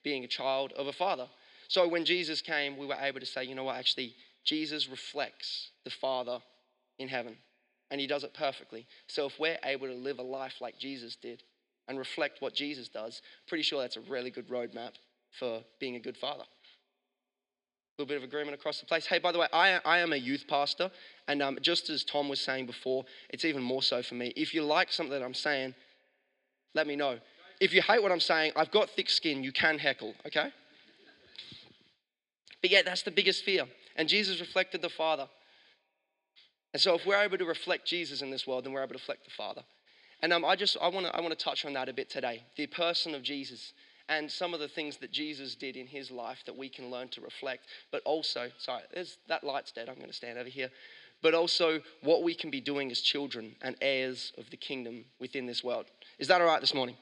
being 0.04 0.25
a 0.25 0.28
child 0.28 0.74
of 0.74 0.88
a 0.88 0.94
father. 0.94 1.28
So 1.69 1.88
when 1.88 2.04
Jesus 2.04 2.42
came, 2.42 2.78
we 2.78 2.86
were 2.86 2.98
able 3.00 3.22
to 3.22 3.25
say, 3.25 3.46
you 3.46 3.56
know 3.56 3.63
what, 3.63 3.78
actually, 3.78 4.13
Jesus 4.44 4.90
reflects 4.90 5.69
the 5.86 5.90
Father 5.90 6.40
in 6.98 7.07
heaven. 7.07 7.38
And 7.92 8.01
he 8.01 8.07
does 8.07 8.24
it 8.24 8.34
perfectly. 8.34 8.86
So 9.07 9.28
if 9.28 9.40
we're 9.40 9.57
able 9.63 9.88
to 9.88 9.94
live 9.94 10.19
a 10.19 10.24
life 10.24 10.56
like 10.62 10.78
Jesus 10.78 11.16
did 11.16 11.44
and 11.88 11.98
reflect 11.98 12.42
what 12.42 12.54
Jesus 12.54 12.90
does, 12.90 13.22
pretty 13.48 13.63
sure 13.63 13.81
that's 13.81 13.98
a 13.98 14.01
really 14.01 14.31
good 14.31 14.50
roadmap 14.50 14.94
for 15.40 15.62
being 15.80 15.96
a 15.96 16.00
good 16.00 16.18
father 16.18 16.44
little 18.00 18.07
bit 18.07 18.18
of 18.18 18.24
agreement 18.24 18.56
across 18.56 18.80
the 18.80 18.86
place. 18.86 19.06
Hey, 19.06 19.19
by 19.19 19.34
the 19.34 19.40
way, 19.40 19.48
I, 19.51 19.81
I 19.84 19.98
am 20.00 20.13
a 20.13 20.16
youth 20.16 20.46
pastor, 20.48 20.90
and 21.28 21.42
um, 21.42 21.57
just 21.62 21.90
as 21.90 22.06
Tom 22.06 22.30
was 22.30 22.40
saying 22.40 22.66
before, 22.66 23.04
it's 23.30 23.44
even 23.44 23.62
more 23.62 23.84
so 23.84 24.01
for 24.01 24.16
me. 24.16 24.31
If 24.38 24.54
you 24.54 24.63
like 24.63 24.94
something 24.94 25.12
that 25.12 25.22
I'm 25.22 25.34
saying, 25.34 25.75
let 26.74 26.88
me 26.88 26.96
know. 26.96 27.19
If 27.60 27.74
you 27.74 27.81
hate 27.81 28.01
what 28.01 28.13
I'm 28.13 28.22
saying, 28.22 28.54
I've 28.56 28.72
got 28.72 28.90
thick 28.90 29.10
skin, 29.10 29.44
you 29.44 29.51
can 29.51 29.78
heckle, 29.78 30.13
okay? 30.25 30.50
But 32.62 32.72
yeah, 32.72 32.84
that's 32.84 33.01
the 33.01 33.12
biggest 33.12 33.44
fear. 33.44 33.66
And 33.98 34.07
Jesus 34.07 34.40
reflected 34.40 34.81
the 34.81 34.88
Father. 34.90 35.28
And 36.74 36.81
so 36.81 36.96
if 36.96 37.06
we're 37.06 37.22
able 37.22 37.38
to 37.38 37.46
reflect 37.46 37.86
Jesus 37.86 38.22
in 38.22 38.31
this 38.31 38.48
world, 38.48 38.63
then 38.63 38.72
we're 38.72 38.80
able 38.80 38.94
to 38.94 39.00
reflect 39.00 39.25
the 39.25 39.31
Father. 39.31 39.63
And 40.22 40.31
um, 40.31 40.46
I 40.46 40.56
just 40.56 40.78
I 40.81 40.88
want 40.88 41.06
to 41.06 41.16
I 41.16 41.19
want 41.19 41.38
to 41.38 41.44
touch 41.44 41.66
on 41.66 41.74
that 41.74 41.90
a 41.90 41.94
bit 41.94 42.10
today. 42.10 42.44
The 42.56 42.68
person 42.68 43.13
of 43.13 43.24
Jesus 43.24 43.74
and 44.10 44.30
some 44.30 44.54
of 44.54 44.60
the 44.60 44.68
things 44.68 44.98
that 44.98 45.12
Jesus 45.12 45.56
did 45.56 45.78
in 45.78 45.88
his 45.88 46.12
life 46.12 46.44
that 46.48 46.58
we 46.58 46.68
can 46.68 46.90
learn 46.90 47.08
to 47.10 47.22
reflect. 47.22 47.68
But 47.92 48.01
also, 48.04 48.50
sorry, 48.58 48.82
there's, 48.94 49.20
that 49.28 49.44
light's 49.44 49.72
dead. 49.72 49.88
I'm 49.88 49.96
going 49.96 50.08
to 50.08 50.13
stand 50.13 50.38
over 50.38 50.50
here. 50.50 50.70
But 51.22 51.34
also, 51.34 51.80
what 52.01 52.24
we 52.24 52.34
can 52.34 52.50
be 52.50 52.60
doing 52.60 52.92
as 52.92 53.01
children 53.01 53.56
and 53.62 53.75
heirs 53.82 54.34
of 54.38 54.50
the 54.50 54.58
kingdom 54.58 55.06
within 55.20 55.46
this 55.46 55.63
world. 55.63 55.86
Is 56.18 56.28
that 56.30 56.42
all 56.42 56.48
right 56.48 56.62
this 56.62 56.74
morning? 56.74 56.96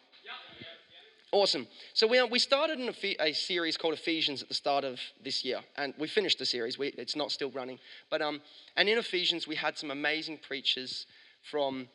Awesome. 1.34 1.68
So 1.94 2.08
we, 2.08 2.24
we 2.24 2.40
started 2.40 2.80
in 2.80 2.88
a, 2.88 3.24
a, 3.30 3.34
series 3.34 3.76
called 3.76 3.94
Ephesians 3.94 4.42
at 4.42 4.48
the 4.48 4.54
start 4.54 4.86
of 4.86 5.00
this 5.22 5.44
year, 5.44 5.60
and 5.76 5.94
we 5.98 6.08
finished 6.08 6.40
the 6.40 6.46
series. 6.46 6.80
We, 6.80 6.88
it's 6.98 7.18
not 7.18 7.32
still 7.32 7.52
running, 7.52 7.80
but 8.10 8.22
um, 8.22 8.42
and 8.78 8.88
in 8.88 8.98
Ephesians 8.98 9.46
we 9.46 9.56
had 9.56 9.78
some 9.78 9.92
amazing 9.92 10.40
preachers 10.42 11.06
from 11.52 11.90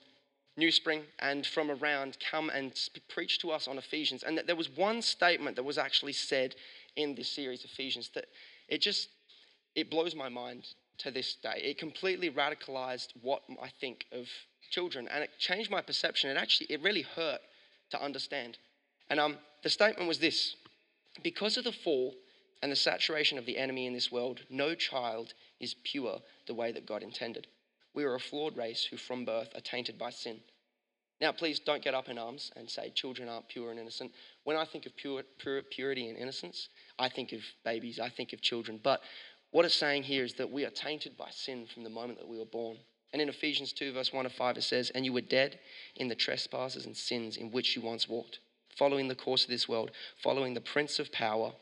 New 0.56 0.71
Spring 0.71 1.02
and 1.18 1.47
from 1.47 1.71
around 1.71 2.18
come 2.30 2.50
and 2.50 2.73
preach 3.09 3.38
to 3.40 3.50
us 3.50 3.66
on 3.66 3.78
Ephesians. 3.78 4.23
And 4.23 4.40
there 4.47 4.56
was 4.56 4.68
one 4.68 5.00
statement 5.00 5.56
that 5.56 5.62
was 5.62 5.78
actually 5.78 6.12
said 6.12 6.54
in 6.97 7.14
this 7.14 7.30
series, 7.30 7.64
Ephesians, 7.64 8.11
that 8.14 8.26
it 8.68 8.82
just 8.82 9.09
it 9.75 9.90
blows 9.90 10.14
my 10.14 10.28
mind 10.28 10.66
to 10.99 11.11
this 11.11 11.35
day. 11.35 11.61
It 11.62 11.78
completely 11.78 12.30
radicalized 12.30 13.09
what 13.23 13.42
I 13.62 13.68
think 13.80 14.04
of 14.12 14.28
children, 14.71 15.09
and 15.09 15.25
it 15.25 15.30
changed 15.38 15.71
my 15.71 15.80
perception. 15.80 16.30
It 16.30 16.37
actually 16.37 16.66
it 16.68 16.82
really 16.82 17.02
hurt 17.02 17.40
to 17.90 18.02
understand. 18.02 18.59
And 19.09 19.18
um, 19.18 19.38
the 19.62 19.71
statement 19.71 20.06
was 20.06 20.18
this: 20.18 20.54
because 21.23 21.56
of 21.56 21.64
the 21.64 21.73
fall 21.73 22.14
and 22.62 22.71
the 22.71 22.76
saturation 22.76 23.38
of 23.38 23.47
the 23.47 23.56
enemy 23.56 23.87
in 23.87 23.94
this 23.94 24.12
world, 24.12 24.40
no 24.50 24.75
child 24.75 25.32
is 25.61 25.75
pure 25.82 26.21
the 26.47 26.54
way 26.54 26.73
that 26.73 26.87
God 26.87 27.02
intended. 27.02 27.47
We 27.94 28.04
are 28.04 28.14
a 28.14 28.20
flawed 28.20 28.56
race 28.56 28.84
who 28.84 28.96
from 28.96 29.25
birth 29.25 29.50
are 29.54 29.61
tainted 29.61 29.99
by 29.99 30.11
sin. 30.11 30.40
Now, 31.20 31.30
please 31.30 31.61
don't 31.61 31.84
get 31.84 31.94
up 31.94 32.08
in 32.08 32.18
arms 32.18 32.50
and 32.56 32.68
say 32.68 32.90
children 32.90 33.28
aren't 33.28 33.49
pure 33.49 33.70
and 33.70 33.78
innocent. 33.78 34.11
When 34.42 34.56
I 34.56 34.64
think 34.64 34.87
of 34.87 34.96
pure, 34.96 35.22
pure, 35.38 35.62
purity 35.62 36.08
and 36.08 36.18
innocence, 36.18 36.68
I 36.99 37.08
think 37.08 37.32
of 37.32 37.40
babies, 37.64 38.00
I 38.00 38.08
think 38.08 38.32
of 38.32 38.40
children. 38.40 38.80
But 38.82 39.02
what 39.52 39.64
it's 39.64 39.75
saying 39.75 40.02
here 40.04 40.25
is 40.25 40.34
that 40.34 40.50
we 40.50 40.64
are 40.64 40.70
tainted 40.70 41.16
by 41.16 41.28
sin 41.30 41.66
from 41.72 41.84
the 41.84 41.90
moment 41.90 42.18
that 42.18 42.26
we 42.26 42.38
were 42.38 42.44
born. 42.44 42.78
And 43.12 43.20
in 43.20 43.28
Ephesians 43.28 43.72
2, 43.72 43.92
verse 43.92 44.12
1 44.12 44.25
to 44.25 44.30
5, 44.30 44.56
it 44.56 44.62
says, 44.62 44.90
And 44.90 45.04
you 45.04 45.12
were 45.12 45.20
dead 45.20 45.61
in 45.94 46.08
the 46.08 46.14
trespasses 46.14 46.87
and 46.87 46.96
sins 46.96 47.37
in 47.37 47.52
which 47.52 47.76
you 47.76 47.82
once 47.82 48.08
walked, 48.08 48.40
following 48.76 49.06
the 49.06 49.14
course 49.14 49.44
of 49.44 49.50
this 49.50 49.68
world, 49.68 49.90
following 50.22 50.54
the 50.54 50.61
prince 50.61 50.99
of 50.99 51.12
power 51.12 51.52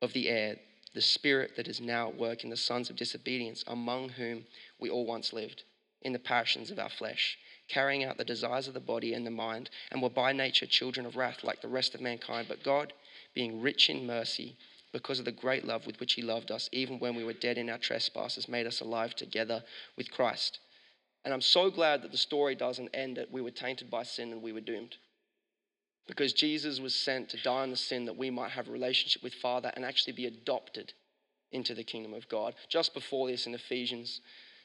of 0.00 0.12
the 0.12 0.28
air, 0.28 0.56
the 0.94 1.00
spirit 1.00 1.56
that 1.56 1.68
is 1.68 1.80
now 1.80 2.08
at 2.08 2.16
work 2.16 2.44
in 2.44 2.50
the 2.50 2.56
sons 2.56 2.90
of 2.90 2.96
disobedience, 2.96 3.64
among 3.66 4.08
whom 4.10 4.44
we 4.78 4.90
all 4.90 5.06
once 5.06 5.32
lived, 5.32 5.62
in 6.02 6.12
the 6.12 6.18
passions 6.18 6.70
of 6.70 6.78
our 6.78 6.88
flesh, 6.88 7.38
carrying 7.68 8.04
out 8.04 8.16
the 8.16 8.24
desires 8.24 8.66
of 8.66 8.74
the 8.74 8.80
body 8.80 9.14
and 9.14 9.26
the 9.26 9.30
mind, 9.30 9.70
and 9.90 10.02
were 10.02 10.10
by 10.10 10.32
nature 10.32 10.66
children 10.66 11.06
of 11.06 11.16
wrath 11.16 11.44
like 11.44 11.60
the 11.60 11.68
rest 11.68 11.94
of 11.94 12.00
mankind. 12.00 12.48
But 12.48 12.64
God, 12.64 12.92
being 13.34 13.60
rich 13.60 13.88
in 13.88 14.06
mercy, 14.06 14.56
because 14.92 15.20
of 15.20 15.24
the 15.24 15.32
great 15.32 15.64
love 15.64 15.86
with 15.86 16.00
which 16.00 16.14
He 16.14 16.22
loved 16.22 16.50
us, 16.50 16.68
even 16.72 16.98
when 16.98 17.14
we 17.14 17.24
were 17.24 17.32
dead 17.32 17.58
in 17.58 17.70
our 17.70 17.78
trespasses, 17.78 18.48
made 18.48 18.66
us 18.66 18.80
alive 18.80 19.14
together 19.14 19.62
with 19.96 20.10
Christ. 20.10 20.58
And 21.24 21.32
I'm 21.32 21.40
so 21.40 21.70
glad 21.70 22.02
that 22.02 22.10
the 22.10 22.18
story 22.18 22.54
doesn't 22.54 22.90
end 22.94 23.16
that 23.16 23.30
we 23.30 23.42
were 23.42 23.50
tainted 23.50 23.90
by 23.90 24.02
sin 24.02 24.32
and 24.32 24.42
we 24.42 24.52
were 24.52 24.60
doomed. 24.60 24.96
Because 26.10 26.32
Jesus 26.32 26.80
was 26.80 26.92
sent 26.92 27.28
to 27.28 27.36
die 27.36 27.62
on 27.62 27.70
the 27.70 27.76
sin 27.76 28.04
that 28.06 28.16
we 28.16 28.30
might 28.30 28.50
have 28.50 28.68
a 28.68 28.72
relationship 28.72 29.22
with 29.22 29.32
Father 29.32 29.70
and 29.76 29.84
actually 29.84 30.12
be 30.12 30.26
adopted 30.26 30.92
into 31.52 31.72
the 31.72 31.84
kingdom 31.84 32.14
of 32.14 32.28
God. 32.28 32.56
Just 32.68 32.94
before 32.94 33.28
this 33.28 33.46
in 33.46 33.54
Ephesians, 33.54 34.20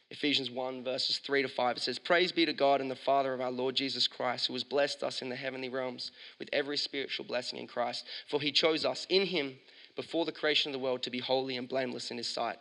Ephesians 0.10 0.50
1, 0.50 0.84
verses 0.84 1.20
3 1.20 1.44
to 1.44 1.48
5, 1.48 1.78
it 1.78 1.84
says, 1.84 2.00
Praise 2.00 2.32
be 2.32 2.48
to 2.48 2.54
God 2.54 2.82
and 2.82 2.90
the 2.90 2.96
Father 2.96 3.32
of 3.32 3.42
our 3.42 3.52
Lord 3.52 3.76
Jesus 3.76 4.08
Christ, 4.08 4.48
who 4.48 4.54
has 4.54 4.64
blessed 4.64 5.04
us 5.04 5.22
in 5.22 5.30
the 5.30 5.36
heavenly 5.36 5.70
realms 5.70 6.12
with 6.40 6.50
every 6.52 6.78
spiritual 6.78 7.28
blessing 7.28 7.60
in 7.60 7.68
Christ. 7.68 8.06
For 8.28 8.42
he 8.42 8.52
chose 8.52 8.84
us 8.84 9.06
in 9.12 9.28
him 9.28 9.56
before 9.96 10.26
the 10.26 10.32
creation 10.32 10.72
of 10.72 10.74
the 10.74 10.84
world 10.84 11.04
to 11.04 11.12
be 11.12 11.20
holy 11.20 11.58
and 11.58 11.70
blameless 11.70 12.10
in 12.10 12.18
his 12.18 12.28
sight. 12.28 12.58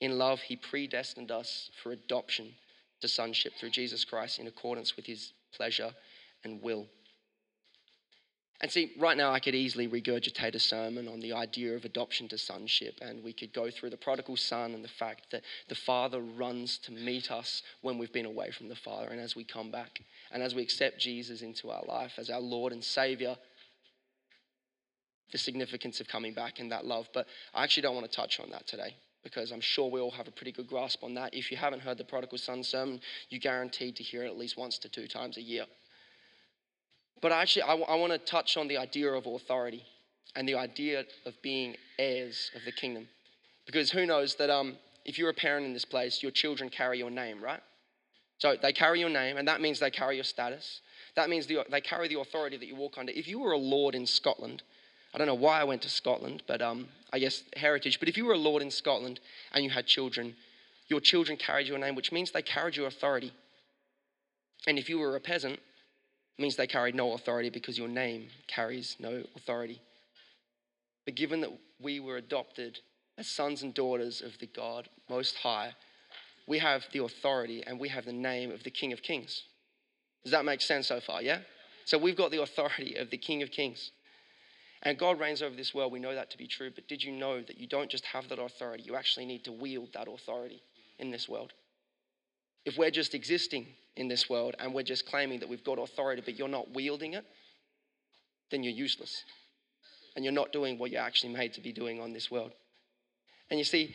In 0.00 0.18
love, 0.18 0.40
he 0.40 0.56
predestined 0.56 1.30
us 1.30 1.70
for 1.80 1.92
adoption 1.92 2.54
to 3.02 3.06
sonship 3.06 3.52
through 3.54 3.70
Jesus 3.70 4.04
Christ 4.04 4.40
in 4.40 4.48
accordance 4.48 4.96
with 4.96 5.06
his 5.06 5.32
pleasure 5.54 5.92
and 6.42 6.60
will. 6.60 6.88
And 8.64 8.72
see, 8.72 8.92
right 8.96 9.18
now 9.18 9.30
I 9.30 9.40
could 9.40 9.54
easily 9.54 9.86
regurgitate 9.86 10.54
a 10.54 10.58
sermon 10.58 11.06
on 11.06 11.20
the 11.20 11.34
idea 11.34 11.76
of 11.76 11.84
adoption 11.84 12.28
to 12.28 12.38
sonship, 12.38 12.98
and 13.02 13.22
we 13.22 13.34
could 13.34 13.52
go 13.52 13.70
through 13.70 13.90
the 13.90 13.98
prodigal 13.98 14.38
son 14.38 14.72
and 14.72 14.82
the 14.82 14.88
fact 14.88 15.32
that 15.32 15.42
the 15.68 15.74
father 15.74 16.22
runs 16.22 16.78
to 16.78 16.90
meet 16.90 17.30
us 17.30 17.62
when 17.82 17.98
we've 17.98 18.14
been 18.14 18.24
away 18.24 18.50
from 18.52 18.70
the 18.70 18.74
father, 18.74 19.08
and 19.08 19.20
as 19.20 19.36
we 19.36 19.44
come 19.44 19.70
back, 19.70 20.00
and 20.32 20.42
as 20.42 20.54
we 20.54 20.62
accept 20.62 20.98
Jesus 20.98 21.42
into 21.42 21.70
our 21.70 21.82
life 21.86 22.12
as 22.16 22.30
our 22.30 22.40
Lord 22.40 22.72
and 22.72 22.82
Savior, 22.82 23.36
the 25.30 25.36
significance 25.36 26.00
of 26.00 26.08
coming 26.08 26.32
back 26.32 26.58
and 26.58 26.72
that 26.72 26.86
love. 26.86 27.10
But 27.12 27.26
I 27.52 27.64
actually 27.64 27.82
don't 27.82 27.94
want 27.94 28.10
to 28.10 28.16
touch 28.16 28.40
on 28.40 28.48
that 28.48 28.66
today 28.66 28.96
because 29.22 29.52
I'm 29.52 29.60
sure 29.60 29.90
we 29.90 30.00
all 30.00 30.12
have 30.12 30.26
a 30.26 30.32
pretty 30.32 30.52
good 30.52 30.68
grasp 30.68 31.04
on 31.04 31.12
that. 31.16 31.34
If 31.34 31.50
you 31.50 31.58
haven't 31.58 31.80
heard 31.80 31.98
the 31.98 32.04
prodigal 32.04 32.38
son 32.38 32.62
sermon, 32.62 33.02
you're 33.28 33.40
guaranteed 33.40 33.96
to 33.96 34.02
hear 34.02 34.22
it 34.22 34.28
at 34.28 34.38
least 34.38 34.56
once 34.56 34.78
to 34.78 34.88
two 34.88 35.06
times 35.06 35.36
a 35.36 35.42
year. 35.42 35.66
But 37.24 37.32
actually, 37.32 37.62
I, 37.62 37.74
I 37.74 37.94
want 37.94 38.12
to 38.12 38.18
touch 38.18 38.58
on 38.58 38.68
the 38.68 38.76
idea 38.76 39.10
of 39.10 39.24
authority 39.24 39.82
and 40.36 40.46
the 40.46 40.56
idea 40.56 41.04
of 41.24 41.32
being 41.40 41.74
heirs 41.98 42.50
of 42.54 42.60
the 42.66 42.70
kingdom. 42.70 43.08
Because 43.64 43.90
who 43.90 44.04
knows 44.04 44.34
that 44.34 44.50
um, 44.50 44.76
if 45.06 45.16
you're 45.16 45.30
a 45.30 45.34
parent 45.34 45.64
in 45.64 45.72
this 45.72 45.86
place, 45.86 46.22
your 46.22 46.32
children 46.32 46.68
carry 46.68 46.98
your 46.98 47.08
name, 47.08 47.42
right? 47.42 47.62
So 48.36 48.56
they 48.60 48.74
carry 48.74 49.00
your 49.00 49.08
name, 49.08 49.38
and 49.38 49.48
that 49.48 49.62
means 49.62 49.80
they 49.80 49.90
carry 49.90 50.16
your 50.16 50.24
status. 50.24 50.82
That 51.16 51.30
means 51.30 51.46
the, 51.46 51.64
they 51.70 51.80
carry 51.80 52.08
the 52.08 52.20
authority 52.20 52.58
that 52.58 52.66
you 52.66 52.76
walk 52.76 52.98
under. 52.98 53.10
If 53.12 53.26
you 53.26 53.38
were 53.38 53.52
a 53.52 53.56
lord 53.56 53.94
in 53.94 54.04
Scotland, 54.04 54.62
I 55.14 55.16
don't 55.16 55.26
know 55.26 55.32
why 55.32 55.58
I 55.58 55.64
went 55.64 55.80
to 55.80 55.88
Scotland, 55.88 56.42
but 56.46 56.60
um, 56.60 56.88
I 57.10 57.20
guess 57.20 57.42
heritage. 57.56 58.00
But 58.00 58.10
if 58.10 58.18
you 58.18 58.26
were 58.26 58.34
a 58.34 58.38
lord 58.38 58.60
in 58.60 58.70
Scotland 58.70 59.18
and 59.54 59.64
you 59.64 59.70
had 59.70 59.86
children, 59.86 60.36
your 60.88 61.00
children 61.00 61.38
carried 61.38 61.68
your 61.68 61.78
name, 61.78 61.94
which 61.94 62.12
means 62.12 62.32
they 62.32 62.42
carried 62.42 62.76
your 62.76 62.86
authority. 62.86 63.32
And 64.66 64.78
if 64.78 64.90
you 64.90 64.98
were 64.98 65.16
a 65.16 65.20
peasant, 65.20 65.58
means 66.38 66.56
they 66.56 66.66
carried 66.66 66.94
no 66.94 67.12
authority 67.12 67.50
because 67.50 67.78
your 67.78 67.88
name 67.88 68.28
carries 68.46 68.96
no 68.98 69.22
authority. 69.36 69.80
But 71.04 71.14
given 71.14 71.40
that 71.42 71.52
we 71.80 72.00
were 72.00 72.16
adopted 72.16 72.80
as 73.18 73.28
sons 73.28 73.62
and 73.62 73.72
daughters 73.72 74.20
of 74.20 74.38
the 74.38 74.46
God 74.46 74.88
Most 75.08 75.36
High, 75.36 75.74
we 76.46 76.58
have 76.58 76.84
the 76.92 77.04
authority 77.04 77.62
and 77.66 77.78
we 77.78 77.88
have 77.88 78.04
the 78.04 78.12
name 78.12 78.50
of 78.50 78.62
the 78.64 78.70
King 78.70 78.92
of 78.92 79.02
Kings. 79.02 79.44
Does 80.24 80.32
that 80.32 80.44
make 80.44 80.60
sense 80.60 80.88
so 80.88 81.00
far? 81.00 81.22
Yeah? 81.22 81.38
So 81.84 81.98
we've 81.98 82.16
got 82.16 82.30
the 82.30 82.42
authority 82.42 82.96
of 82.96 83.10
the 83.10 83.18
King 83.18 83.42
of 83.42 83.50
Kings. 83.50 83.92
And 84.82 84.98
God 84.98 85.18
reigns 85.18 85.42
over 85.42 85.56
this 85.56 85.74
world. 85.74 85.92
We 85.92 85.98
know 85.98 86.14
that 86.14 86.30
to 86.30 86.38
be 86.38 86.46
true. 86.46 86.70
But 86.74 86.88
did 86.88 87.02
you 87.02 87.12
know 87.12 87.40
that 87.40 87.58
you 87.58 87.66
don't 87.66 87.90
just 87.90 88.04
have 88.06 88.28
that 88.28 88.38
authority, 88.38 88.84
you 88.84 88.96
actually 88.96 89.26
need 89.26 89.44
to 89.44 89.52
wield 89.52 89.90
that 89.94 90.08
authority 90.08 90.62
in 90.98 91.10
this 91.10 91.28
world? 91.28 91.52
If 92.64 92.78
we're 92.78 92.90
just 92.90 93.14
existing 93.14 93.66
in 93.96 94.08
this 94.08 94.28
world 94.28 94.54
and 94.58 94.74
we're 94.74 94.82
just 94.82 95.06
claiming 95.06 95.40
that 95.40 95.48
we've 95.48 95.64
got 95.64 95.78
authority, 95.78 96.22
but 96.24 96.38
you're 96.38 96.48
not 96.48 96.72
wielding 96.74 97.14
it, 97.14 97.24
then 98.50 98.62
you're 98.62 98.72
useless. 98.72 99.24
And 100.16 100.24
you're 100.24 100.32
not 100.32 100.52
doing 100.52 100.78
what 100.78 100.90
you're 100.90 101.02
actually 101.02 101.32
made 101.32 101.54
to 101.54 101.60
be 101.60 101.72
doing 101.72 102.00
on 102.00 102.12
this 102.12 102.30
world. 102.30 102.52
And 103.50 103.58
you 103.58 103.64
see, 103.64 103.94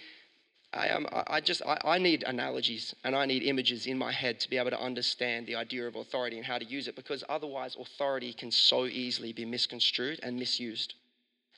I, 0.71 1.03
I 1.27 1.41
just 1.41 1.63
I, 1.65 1.79
I 1.83 1.97
need 1.97 2.23
analogies 2.23 2.93
and 3.03 3.15
I 3.15 3.25
need 3.25 3.41
images 3.41 3.87
in 3.87 3.97
my 3.97 4.11
head 4.11 4.39
to 4.41 4.49
be 4.49 4.57
able 4.57 4.69
to 4.69 4.79
understand 4.79 5.47
the 5.47 5.55
idea 5.55 5.87
of 5.87 5.95
authority 5.95 6.37
and 6.37 6.45
how 6.45 6.59
to 6.59 6.65
use 6.65 6.87
it 6.87 6.95
because 6.95 7.23
otherwise 7.27 7.75
authority 7.79 8.33
can 8.33 8.51
so 8.51 8.85
easily 8.85 9.33
be 9.33 9.45
misconstrued 9.45 10.19
and 10.21 10.37
misused. 10.37 10.93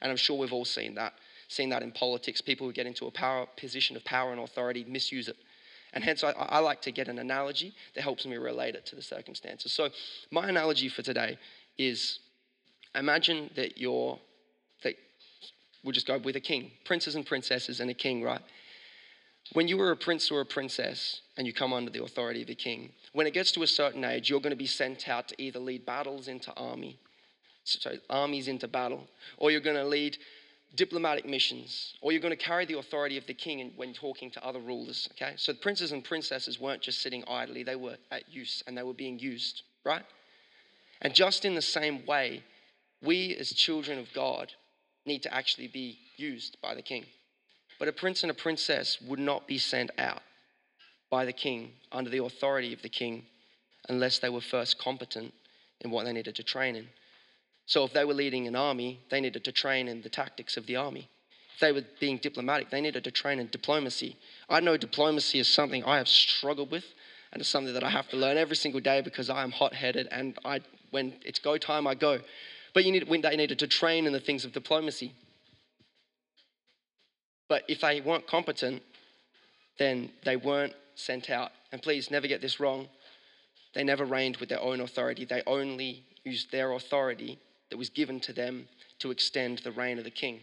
And 0.02 0.10
I'm 0.10 0.18
sure 0.18 0.38
we've 0.38 0.54
all 0.54 0.66
seen 0.66 0.96
that. 0.96 1.14
Seen 1.50 1.70
that 1.70 1.84
in 1.84 1.92
politics. 1.92 2.40
People 2.40 2.66
who 2.66 2.74
get 2.74 2.88
into 2.88 3.06
a 3.06 3.12
power 3.12 3.46
position 3.58 3.98
of 3.98 4.06
power 4.06 4.32
and 4.32 4.40
authority 4.40 4.86
misuse 4.88 5.28
it. 5.28 5.36
And 5.94 6.04
hence, 6.04 6.24
I, 6.24 6.32
I 6.32 6.60
like 6.60 6.82
to 6.84 6.92
get 6.92 7.08
an 7.08 7.20
analogy 7.20 7.74
that 7.96 8.02
helps 8.02 8.26
me 8.26 8.38
relate 8.38 8.76
it 8.76 8.86
to 8.88 8.96
the 8.96 9.02
circumstances. 9.02 9.74
So, 9.74 9.90
my 10.32 10.48
analogy 10.48 10.88
for 10.88 11.02
today 11.02 11.38
is 11.78 12.20
imagine 12.96 13.50
that 13.56 13.78
you're, 13.78 14.18
that 14.84 14.96
we'll 15.84 15.92
just 15.92 16.08
go 16.08 16.18
with 16.18 16.36
a 16.36 16.40
king, 16.40 16.72
princes 16.86 17.16
and 17.16 17.26
princesses 17.26 17.80
and 17.80 17.90
a 17.90 17.94
king, 17.94 18.24
right? 18.24 18.42
When 19.54 19.68
you 19.68 19.78
were 19.78 19.92
a 19.92 19.98
prince 19.98 20.32
or 20.32 20.42
a 20.42 20.46
princess 20.46 21.22
and 21.36 21.46
you 21.46 21.54
come 21.54 21.74
under 21.74 21.92
the 21.92 22.04
authority 22.04 22.42
of 22.42 22.50
a 22.50 22.56
king, 22.56 22.94
when 23.12 23.28
it 23.28 23.34
gets 23.34 23.52
to 23.54 23.64
a 23.64 23.68
certain 23.68 24.06
age, 24.06 24.30
you're 24.30 24.40
going 24.40 24.52
to 24.52 24.56
be 24.58 24.68
sent 24.68 25.10
out 25.10 25.28
to 25.30 25.42
either 25.42 25.60
lead 25.60 25.86
battles 25.86 26.28
into 26.30 26.54
army, 26.54 26.98
sorry, 27.66 28.00
armies 28.10 28.48
into 28.48 28.68
battle, 28.68 29.08
or 29.38 29.52
you're 29.52 29.60
going 29.60 29.76
to 29.76 29.84
lead 29.84 30.18
diplomatic 30.76 31.26
missions, 31.26 31.96
or 32.02 32.12
you're 32.12 32.22
going 32.22 32.36
to 32.36 32.44
carry 32.44 32.66
the 32.66 32.78
authority 32.78 33.18
of 33.18 33.26
the 33.28 33.34
king 33.34 33.74
when 33.76 33.94
talking 33.94 34.32
to 34.32 34.46
other 34.46 34.60
rulers. 34.60 35.10
Okay, 35.14 35.34
so 35.36 35.54
princes 35.54 35.92
and 35.92 36.04
princesses 36.04 36.60
weren't 36.60 36.82
just 36.82 37.02
sitting 37.02 37.24
idly; 37.28 37.64
they 37.64 37.76
were 37.76 37.98
at 38.12 38.32
use 38.32 38.64
and 38.66 38.78
they 38.78 38.84
were 38.84 38.94
being 38.94 39.20
used, 39.20 39.64
right? 39.84 40.04
And 41.02 41.14
just 41.14 41.46
in 41.46 41.56
the 41.56 41.62
same 41.62 42.06
way, 42.06 42.44
we 43.02 43.36
as 43.36 43.52
children 43.52 44.00
of 44.00 44.08
God 44.14 44.54
need 45.06 45.24
to 45.24 45.34
actually 45.34 45.68
be 45.68 45.98
used 46.18 46.58
by 46.62 46.76
the 46.76 46.82
king. 46.82 47.06
But 47.80 47.88
a 47.88 47.92
prince 47.94 48.24
and 48.24 48.30
a 48.30 48.36
princess 48.36 49.02
would 49.02 49.20
not 49.20 49.48
be 49.48 49.58
sent 49.58 49.90
out 49.98 50.22
by 51.10 51.26
the 51.26 51.34
king 51.34 51.72
under 51.92 52.10
the 52.10 52.24
authority 52.24 52.74
of 52.74 52.82
the 52.84 52.90
king 52.90 53.26
unless 53.90 54.20
they 54.20 54.30
were 54.30 54.42
first 54.42 54.78
competent 54.78 55.34
in 55.82 55.90
what 55.90 56.06
they 56.06 56.14
needed 56.14 56.36
to 56.36 56.44
train 56.44 56.76
in. 56.76 56.88
So 57.72 57.86
if 57.86 57.94
they 57.94 58.04
were 58.04 58.14
leading 58.14 58.48
an 58.48 58.56
army, 58.58 59.00
they 59.10 59.22
needed 59.22 59.46
to 59.46 59.52
train 59.54 59.88
in 59.88 60.02
the 60.02 60.10
tactics 60.10 60.58
of 60.58 60.66
the 60.66 60.76
army. 60.76 61.08
If 61.54 61.62
they 61.62 61.72
were 61.72 61.86
being 62.02 62.18
diplomatic, 62.18 62.70
they 62.70 62.82
needed 62.82 63.06
to 63.06 63.12
train 63.12 63.40
in 63.40 63.48
diplomacy. 63.48 64.18
I 64.50 64.60
know 64.60 64.76
diplomacy 64.76 65.40
is 65.40 65.48
something 65.48 65.82
I 65.86 65.96
have 65.96 66.10
struggled 66.10 66.70
with, 66.70 66.84
and 67.32 67.40
it's 67.40 67.50
something 67.50 67.74
that 67.74 67.86
I 67.86 67.90
have 67.90 68.10
to 68.10 68.18
learn 68.18 68.36
every 68.36 68.58
single 68.58 68.82
day 68.82 69.00
because 69.00 69.30
I 69.30 69.42
am 69.42 69.52
hot-headed, 69.52 70.10
and 70.12 70.38
I, 70.44 70.60
when 70.90 71.14
it's 71.24 71.40
go 71.40 71.58
time, 71.58 71.88
I 71.88 71.96
go. 71.96 72.20
But 72.74 72.84
you 72.84 72.92
need, 72.92 73.08
when 73.08 73.22
they 73.22 73.38
needed 73.38 73.60
to 73.60 73.68
train 73.68 74.06
in 74.06 74.12
the 74.12 74.20
things 74.20 74.44
of 74.44 74.52
diplomacy. 74.52 75.14
But 77.48 77.64
if 77.70 77.80
they 77.80 78.02
weren't 78.02 78.28
competent, 78.28 78.82
then 79.80 80.10
they 80.26 80.36
weren't 80.36 80.74
sent 80.96 81.30
out. 81.30 81.54
And 81.72 81.82
please 81.82 82.12
never 82.12 82.28
get 82.28 82.42
this 82.42 82.60
wrong. 82.60 82.90
They 83.74 83.86
never 83.86 84.04
reigned 84.04 84.36
with 84.38 84.50
their 84.50 84.62
own 84.62 84.82
authority. 84.82 85.24
They 85.24 85.42
only 85.48 86.04
used 86.26 86.52
their 86.52 86.74
authority 86.74 87.40
that 87.72 87.78
was 87.78 87.90
given 87.90 88.20
to 88.20 88.34
them 88.34 88.68
to 89.00 89.10
extend 89.10 89.60
the 89.60 89.72
reign 89.72 89.98
of 89.98 90.04
the 90.04 90.12
king. 90.12 90.42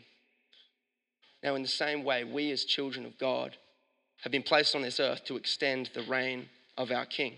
Now, 1.45 1.55
in 1.55 1.63
the 1.63 1.69
same 1.69 2.03
way, 2.03 2.25
we 2.25 2.51
as 2.51 2.65
children 2.65 3.07
of 3.07 3.19
God 3.19 3.57
have 4.23 4.33
been 4.33 4.43
placed 4.43 4.75
on 4.75 4.83
this 4.83 4.99
earth 4.99 5.25
to 5.27 5.37
extend 5.37 5.91
the 5.95 6.03
reign 6.03 6.49
of 6.77 6.91
our 6.91 7.07
king. 7.07 7.35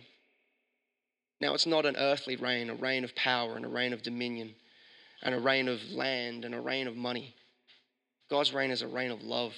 Now, 1.40 1.52
it's 1.54 1.66
not 1.66 1.84
an 1.84 1.96
earthly 1.98 2.36
reign, 2.36 2.70
a 2.70 2.74
reign 2.74 3.04
of 3.04 3.14
power 3.14 3.56
and 3.56 3.64
a 3.64 3.68
reign 3.68 3.92
of 3.92 4.02
dominion 4.02 4.54
and 5.22 5.34
a 5.34 5.40
reign 5.40 5.68
of 5.68 5.82
land 5.90 6.44
and 6.44 6.54
a 6.54 6.60
reign 6.60 6.86
of 6.86 6.96
money. 6.96 7.34
God's 8.30 8.54
reign 8.54 8.70
is 8.70 8.82
a 8.82 8.88
reign 8.88 9.10
of 9.10 9.22
love, 9.22 9.54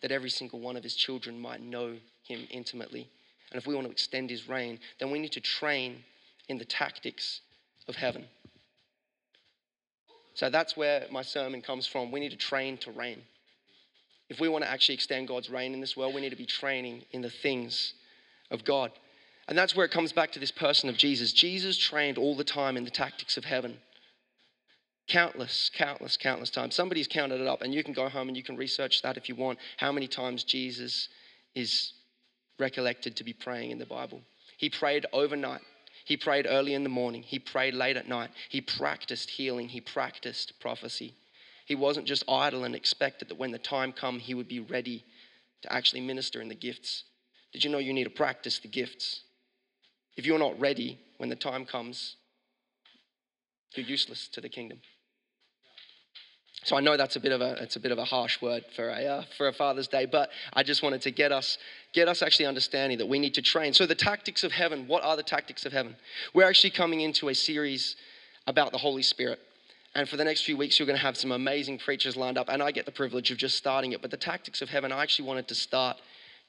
that 0.00 0.12
every 0.12 0.30
single 0.30 0.60
one 0.60 0.76
of 0.76 0.82
his 0.82 0.94
children 0.94 1.40
might 1.40 1.60
know 1.60 1.96
him 2.22 2.46
intimately. 2.50 3.10
And 3.50 3.60
if 3.60 3.66
we 3.66 3.74
want 3.74 3.86
to 3.86 3.92
extend 3.92 4.30
his 4.30 4.48
reign, 4.48 4.78
then 5.00 5.10
we 5.10 5.18
need 5.18 5.32
to 5.32 5.40
train 5.40 6.04
in 6.48 6.58
the 6.58 6.64
tactics 6.64 7.40
of 7.88 7.96
heaven. 7.96 8.26
So 10.34 10.50
that's 10.50 10.76
where 10.76 11.06
my 11.10 11.22
sermon 11.22 11.62
comes 11.62 11.86
from. 11.86 12.10
We 12.10 12.20
need 12.20 12.32
to 12.32 12.36
train 12.36 12.76
to 12.78 12.90
reign. 12.90 13.22
If 14.28 14.40
we 14.40 14.48
want 14.48 14.64
to 14.64 14.70
actually 14.70 14.96
extend 14.96 15.28
God's 15.28 15.50
reign 15.50 15.74
in 15.74 15.80
this 15.80 15.96
world, 15.96 16.14
we 16.14 16.20
need 16.20 16.30
to 16.30 16.36
be 16.36 16.46
training 16.46 17.04
in 17.12 17.22
the 17.22 17.30
things 17.30 17.94
of 18.50 18.64
God. 18.64 18.90
And 19.46 19.56
that's 19.56 19.76
where 19.76 19.84
it 19.84 19.92
comes 19.92 20.12
back 20.12 20.32
to 20.32 20.38
this 20.38 20.50
person 20.50 20.88
of 20.88 20.96
Jesus. 20.96 21.32
Jesus 21.32 21.76
trained 21.76 22.18
all 22.18 22.34
the 22.34 22.44
time 22.44 22.76
in 22.76 22.84
the 22.84 22.90
tactics 22.90 23.36
of 23.36 23.44
heaven. 23.44 23.76
Countless, 25.06 25.70
countless, 25.74 26.16
countless 26.16 26.48
times. 26.48 26.74
Somebody's 26.74 27.06
counted 27.06 27.40
it 27.40 27.46
up, 27.46 27.60
and 27.60 27.74
you 27.74 27.84
can 27.84 27.92
go 27.92 28.08
home 28.08 28.28
and 28.28 28.36
you 28.36 28.42
can 28.42 28.56
research 28.56 29.02
that 29.02 29.18
if 29.18 29.28
you 29.28 29.34
want, 29.34 29.58
how 29.76 29.92
many 29.92 30.08
times 30.08 30.44
Jesus 30.44 31.08
is 31.54 31.92
recollected 32.58 33.16
to 33.16 33.24
be 33.24 33.34
praying 33.34 33.70
in 33.70 33.78
the 33.78 33.86
Bible. 33.86 34.22
He 34.56 34.70
prayed 34.70 35.04
overnight. 35.12 35.60
He 36.04 36.16
prayed 36.16 36.46
early 36.48 36.74
in 36.74 36.82
the 36.82 36.90
morning. 36.90 37.22
He 37.22 37.38
prayed 37.38 37.74
late 37.74 37.96
at 37.96 38.08
night. 38.08 38.30
He 38.50 38.60
practiced 38.60 39.30
healing. 39.30 39.68
He 39.70 39.80
practiced 39.80 40.60
prophecy. 40.60 41.14
He 41.64 41.74
wasn't 41.74 42.06
just 42.06 42.24
idle 42.28 42.64
and 42.64 42.74
expected 42.74 43.28
that 43.28 43.38
when 43.38 43.50
the 43.50 43.58
time 43.58 43.92
come, 43.92 44.18
he 44.18 44.34
would 44.34 44.48
be 44.48 44.60
ready 44.60 45.04
to 45.62 45.72
actually 45.72 46.02
minister 46.02 46.42
in 46.42 46.48
the 46.48 46.54
gifts. 46.54 47.04
Did 47.52 47.64
you 47.64 47.70
know 47.70 47.78
you 47.78 47.94
need 47.94 48.04
to 48.04 48.10
practice 48.10 48.58
the 48.58 48.68
gifts? 48.68 49.22
If 50.16 50.26
you're 50.26 50.38
not 50.38 50.60
ready 50.60 51.00
when 51.16 51.30
the 51.30 51.36
time 51.36 51.64
comes, 51.64 52.16
you're 53.74 53.86
useless 53.86 54.28
to 54.28 54.40
the 54.40 54.48
kingdom. 54.48 54.80
So 56.64 56.76
I 56.76 56.80
know 56.80 56.96
that's 56.96 57.16
a 57.16 57.20
bit 57.20 57.32
of 57.32 57.40
a 57.40 57.62
it's 57.62 57.76
a 57.76 57.80
bit 57.80 57.92
of 57.92 57.98
a 57.98 58.04
harsh 58.04 58.40
word 58.40 58.64
for 58.74 58.88
a 58.88 59.04
uh, 59.04 59.24
for 59.36 59.48
a 59.48 59.52
Father's 59.52 59.88
Day, 59.88 60.06
but 60.06 60.30
I 60.52 60.62
just 60.62 60.82
wanted 60.82 61.02
to 61.02 61.10
get 61.10 61.30
us 61.30 61.58
get 61.94 62.08
us 62.08 62.20
actually 62.20 62.46
understanding 62.46 62.98
that 62.98 63.06
we 63.06 63.18
need 63.18 63.34
to 63.34 63.42
train. 63.42 63.72
So 63.72 63.86
the 63.86 63.94
tactics 63.94 64.44
of 64.44 64.52
heaven. 64.52 64.86
What 64.86 65.02
are 65.04 65.16
the 65.16 65.22
tactics 65.22 65.64
of 65.64 65.72
heaven? 65.72 65.96
We're 66.34 66.48
actually 66.48 66.70
coming 66.70 67.00
into 67.00 67.28
a 67.28 67.34
series 67.34 67.96
about 68.46 68.72
the 68.72 68.78
Holy 68.78 69.02
Spirit. 69.02 69.38
And 69.94 70.08
for 70.08 70.16
the 70.16 70.24
next 70.24 70.42
few 70.42 70.56
weeks, 70.56 70.78
you're 70.78 70.86
going 70.86 70.98
to 70.98 71.04
have 71.04 71.16
some 71.16 71.30
amazing 71.30 71.78
preachers 71.78 72.16
lined 72.16 72.36
up. 72.36 72.48
And 72.48 72.60
I 72.60 72.72
get 72.72 72.84
the 72.84 72.92
privilege 72.92 73.30
of 73.30 73.38
just 73.38 73.56
starting 73.56 73.92
it. 73.92 74.02
But 74.02 74.10
the 74.10 74.16
tactics 74.16 74.60
of 74.60 74.68
heaven, 74.68 74.90
I 74.90 75.02
actually 75.02 75.28
wanted 75.28 75.46
to 75.48 75.54
start 75.54 75.96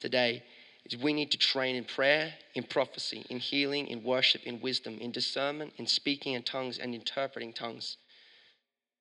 today 0.00 0.42
is 0.84 0.96
we 1.00 1.12
need 1.12 1.30
to 1.30 1.38
train 1.38 1.76
in 1.76 1.84
prayer, 1.84 2.32
in 2.54 2.64
prophecy, 2.64 3.24
in 3.30 3.38
healing, 3.38 3.86
in 3.86 4.02
worship, 4.02 4.42
in 4.44 4.60
wisdom, 4.60 4.98
in 5.00 5.10
discernment, 5.10 5.72
in 5.78 5.86
speaking 5.86 6.34
in 6.34 6.42
tongues, 6.42 6.78
and 6.78 6.94
interpreting 6.94 7.52
tongues. 7.52 7.96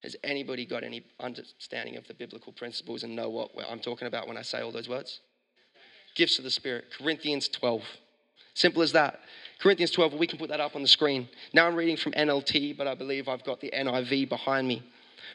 Has 0.02 0.16
anybody 0.24 0.66
got 0.66 0.84
any 0.84 1.04
understanding 1.20 1.96
of 1.96 2.08
the 2.08 2.14
biblical 2.14 2.54
principles 2.54 3.04
and 3.04 3.16
know 3.16 3.30
what 3.30 3.52
I'm 3.70 3.80
talking 3.80 4.08
about 4.08 4.28
when 4.28 4.38
I 4.38 4.44
say 4.44 4.62
all 4.62 4.72
those 4.72 4.90
words? 4.90 5.20
Gifts 6.16 6.38
of 6.38 6.44
the 6.44 6.52
Spirit, 6.52 6.86
Corinthians 6.98 7.48
12. 7.50 7.84
Simple 8.54 8.82
as 8.82 8.94
that. 8.94 9.20
Corinthians 9.60 9.92
12, 9.92 10.14
we 10.14 10.28
can 10.28 10.40
put 10.40 10.50
that 10.50 10.60
up 10.60 10.76
on 10.76 10.82
the 10.82 10.88
screen. 10.88 11.28
Now 11.54 11.68
I'm 11.68 11.76
reading 11.76 11.98
from 11.98 12.14
NLT, 12.14 12.78
but 12.78 12.88
I 12.88 12.96
believe 12.96 13.28
I've 13.28 13.44
got 13.44 13.60
the 13.60 13.72
NIV 13.76 14.30
behind 14.30 14.68
me. 14.68 14.84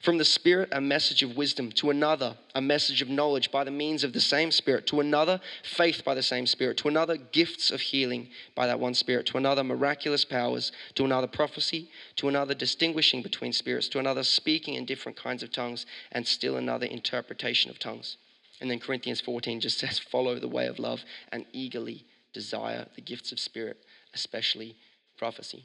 From 0.03 0.17
the 0.17 0.25
Spirit, 0.25 0.71
a 0.73 0.81
message 0.81 1.23
of 1.23 1.37
wisdom, 1.37 1.71
to 1.73 1.91
another, 1.91 2.35
a 2.55 2.61
message 2.63 3.03
of 3.03 3.11
knowledge 3.11 3.51
by 3.51 3.65
the 3.65 3.71
means 3.71 4.03
of 4.03 4.15
the 4.15 4.21
same 4.21 4.51
Spirit, 4.51 4.87
to 4.87 5.01
another, 5.01 5.41
faith 5.63 6.03
by 6.05 6.15
the 6.15 6.23
same 6.23 6.47
Spirit, 6.47 6.79
to 6.79 6.89
another, 6.89 7.19
gifts 7.19 7.71
of 7.71 7.83
healing 7.83 8.29
by 8.55 8.67
that 8.67 8.81
one 8.81 8.95
Spirit, 8.95 9.27
to 9.27 9.37
another, 9.37 9.63
miraculous 9.63 10.25
powers, 10.25 10.73
to 10.95 11.05
another, 11.05 11.27
prophecy, 11.27 11.91
to 12.17 12.29
another, 12.29 12.55
distinguishing 12.55 13.21
between 13.21 13.53
spirits, 13.53 13.89
to 13.89 13.99
another, 13.99 14.23
speaking 14.23 14.75
in 14.75 14.87
different 14.87 15.19
kinds 15.19 15.43
of 15.43 15.53
tongues, 15.53 15.85
and 16.13 16.27
still 16.27 16.57
another, 16.57 16.87
interpretation 16.87 17.71
of 17.71 17.79
tongues. 17.79 18.17
And 18.61 18.71
then 18.71 18.79
Corinthians 18.79 19.21
14 19.21 19.61
just 19.61 19.79
says, 19.79 19.99
follow 19.99 20.39
the 20.39 20.49
way 20.49 20.67
of 20.67 20.79
love 20.79 21.03
and 21.33 21.47
eagerly 21.53 22.05
desire 22.33 22.87
the 22.95 23.01
gifts 23.01 23.33
of 23.33 23.41
Spirit, 23.41 23.79
especially 24.15 24.77
prophecy. 25.17 25.65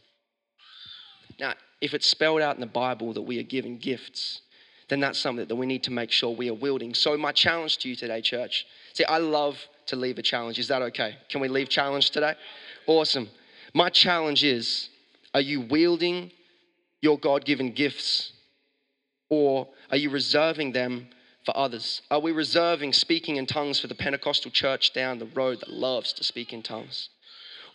Now, 1.40 1.54
if 1.82 1.94
it's 1.94 2.08
spelled 2.08 2.42
out 2.42 2.56
in 2.56 2.62
the 2.62 2.68
Bible 2.68 3.14
that 3.14 3.22
we 3.22 3.40
are 3.40 3.44
given 3.44 3.78
gifts, 3.78 4.42
then 4.90 5.00
that's 5.00 5.20
something 5.20 5.48
that 5.48 5.56
we 5.56 5.66
need 5.66 5.84
to 5.84 5.92
make 5.92 6.12
sure 6.12 6.30
we 6.30 6.50
are 6.50 6.54
wielding. 6.54 6.94
So, 6.94 7.18
my 7.18 7.32
challenge 7.32 7.78
to 7.80 7.90
you 7.90 7.96
today, 7.96 8.22
church 8.22 8.66
see, 8.94 9.04
I 9.06 9.18
love 9.18 9.58
to 9.88 9.96
leave 9.96 10.18
a 10.18 10.22
challenge. 10.22 10.60
Is 10.60 10.68
that 10.70 10.82
okay? 10.82 11.18
Can 11.30 11.42
we 11.42 11.48
leave 11.48 11.70
challenge 11.70 12.12
today? 12.12 12.36
Awesome. 12.88 13.30
My 13.74 13.90
challenge 13.90 14.44
is 14.44 14.90
are 15.34 15.42
you 15.42 15.62
wielding 15.62 16.32
your 17.02 17.20
God 17.20 17.46
given 17.46 17.72
gifts 17.72 18.32
or 19.30 19.68
are 19.92 19.98
you 19.98 20.10
reserving 20.10 20.72
them 20.72 21.08
for 21.46 21.56
others? 21.56 22.02
Are 22.10 22.20
we 22.20 22.32
reserving 22.32 22.94
speaking 22.94 23.38
in 23.38 23.46
tongues 23.46 23.80
for 23.80 23.88
the 23.88 23.96
Pentecostal 23.96 24.52
church 24.52 24.94
down 24.94 25.20
the 25.20 25.26
road 25.26 25.60
that 25.62 25.70
loves 25.70 26.12
to 26.14 26.24
speak 26.24 26.52
in 26.52 26.64
tongues? 26.64 27.10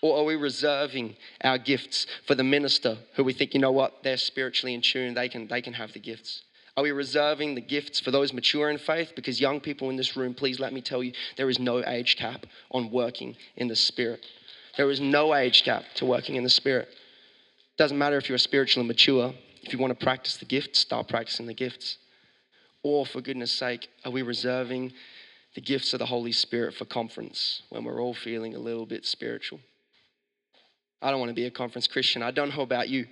Or 0.03 0.19
are 0.19 0.25
we 0.25 0.35
reserving 0.35 1.17
our 1.43 1.59
gifts 1.59 2.07
for 2.27 2.35
the 2.35 2.45
minister 2.45 2.99
who 3.15 3.25
we 3.25 3.33
think, 3.33 3.55
you 3.55 3.61
know 3.61 3.71
what, 3.71 4.03
they're 4.03 4.17
spiritually 4.17 4.75
in 4.75 4.81
tune, 4.81 5.15
they 5.15 5.29
can, 5.29 5.47
they 5.47 5.61
can 5.61 5.75
have 5.75 5.93
the 5.93 6.01
gifts? 6.01 6.43
Are 6.77 6.83
we 6.83 6.93
reserving 6.93 7.55
the 7.55 7.61
gifts 7.61 8.01
for 8.01 8.11
those 8.11 8.33
mature 8.33 8.71
in 8.71 8.79
faith? 8.79 9.13
Because 9.15 9.41
young 9.41 9.61
people 9.61 9.91
in 9.91 9.97
this 9.97 10.17
room, 10.17 10.35
please 10.35 10.59
let 10.59 10.73
me 10.73 10.81
tell 10.81 11.03
you, 11.03 11.13
there 11.37 11.51
is 11.51 11.59
no 11.59 11.85
age 11.85 12.17
cap 12.17 12.47
on 12.71 12.91
working 12.91 13.37
in 13.57 13.69
the 13.69 13.77
Spirit. 13.77 14.25
There 14.77 14.91
is 14.91 15.01
no 15.01 15.35
age 15.35 15.63
cap 15.65 15.85
to 15.97 16.07
working 16.07 16.37
in 16.37 16.45
the 16.45 16.51
Spirit. 16.51 16.89
Doesn't 17.77 17.99
matter 17.99 18.17
if 18.17 18.29
you're 18.29 18.39
spiritually 18.39 18.87
mature. 18.87 19.35
If 19.63 19.73
you 19.73 19.79
want 19.79 19.99
to 19.99 20.05
practice 20.05 20.39
the 20.39 20.47
gifts, 20.47 20.79
start 20.79 21.09
practicing 21.09 21.47
the 21.47 21.55
gifts. 21.55 21.99
Or, 22.83 23.05
for 23.05 23.21
goodness 23.21 23.53
sake, 23.53 23.89
are 24.05 24.11
we 24.11 24.23
reserving 24.23 24.93
the 25.55 25.61
gifts 25.61 25.93
of 25.93 25.99
the 25.99 26.07
Holy 26.07 26.33
Spirit 26.33 26.75
for 26.75 26.85
conference 26.85 27.63
when 27.69 27.85
we're 27.85 28.01
all 28.01 28.15
feeling 28.15 28.55
a 28.55 28.59
little 28.59 28.87
bit 28.87 29.05
spiritual? 29.05 29.61
I 31.03 31.11
don't 31.11 31.21
want 31.21 31.31
to 31.31 31.35
be 31.35 31.47
a 31.47 31.51
conference 31.51 31.87
Christian. 31.87 32.23
I 32.23 32.31
don't 32.31 32.55
know 32.55 32.63
about 32.63 32.89
you. 32.89 33.07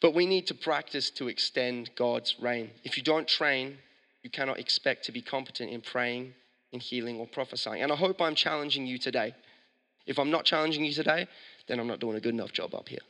But 0.00 0.14
we 0.14 0.26
need 0.26 0.46
to 0.48 0.54
practice 0.54 1.10
to 1.10 1.28
extend 1.28 1.90
God's 1.94 2.34
reign. 2.40 2.70
If 2.82 2.96
you 2.96 3.04
don't 3.04 3.28
train, 3.28 3.78
you 4.22 4.30
cannot 4.30 4.58
expect 4.58 5.04
to 5.04 5.12
be 5.12 5.22
competent 5.22 5.70
in 5.70 5.80
praying, 5.80 6.34
in 6.72 6.80
healing, 6.80 7.18
or 7.18 7.26
prophesying. 7.26 7.82
And 7.82 7.92
I 7.92 7.96
hope 7.96 8.20
I'm 8.20 8.34
challenging 8.34 8.86
you 8.86 8.98
today. 8.98 9.34
If 10.06 10.18
I'm 10.18 10.30
not 10.30 10.44
challenging 10.44 10.84
you 10.84 10.92
today, 10.92 11.28
then 11.68 11.78
I'm 11.78 11.86
not 11.86 12.00
doing 12.00 12.16
a 12.16 12.20
good 12.20 12.34
enough 12.34 12.52
job 12.52 12.74
up 12.74 12.88
here. 12.88 13.00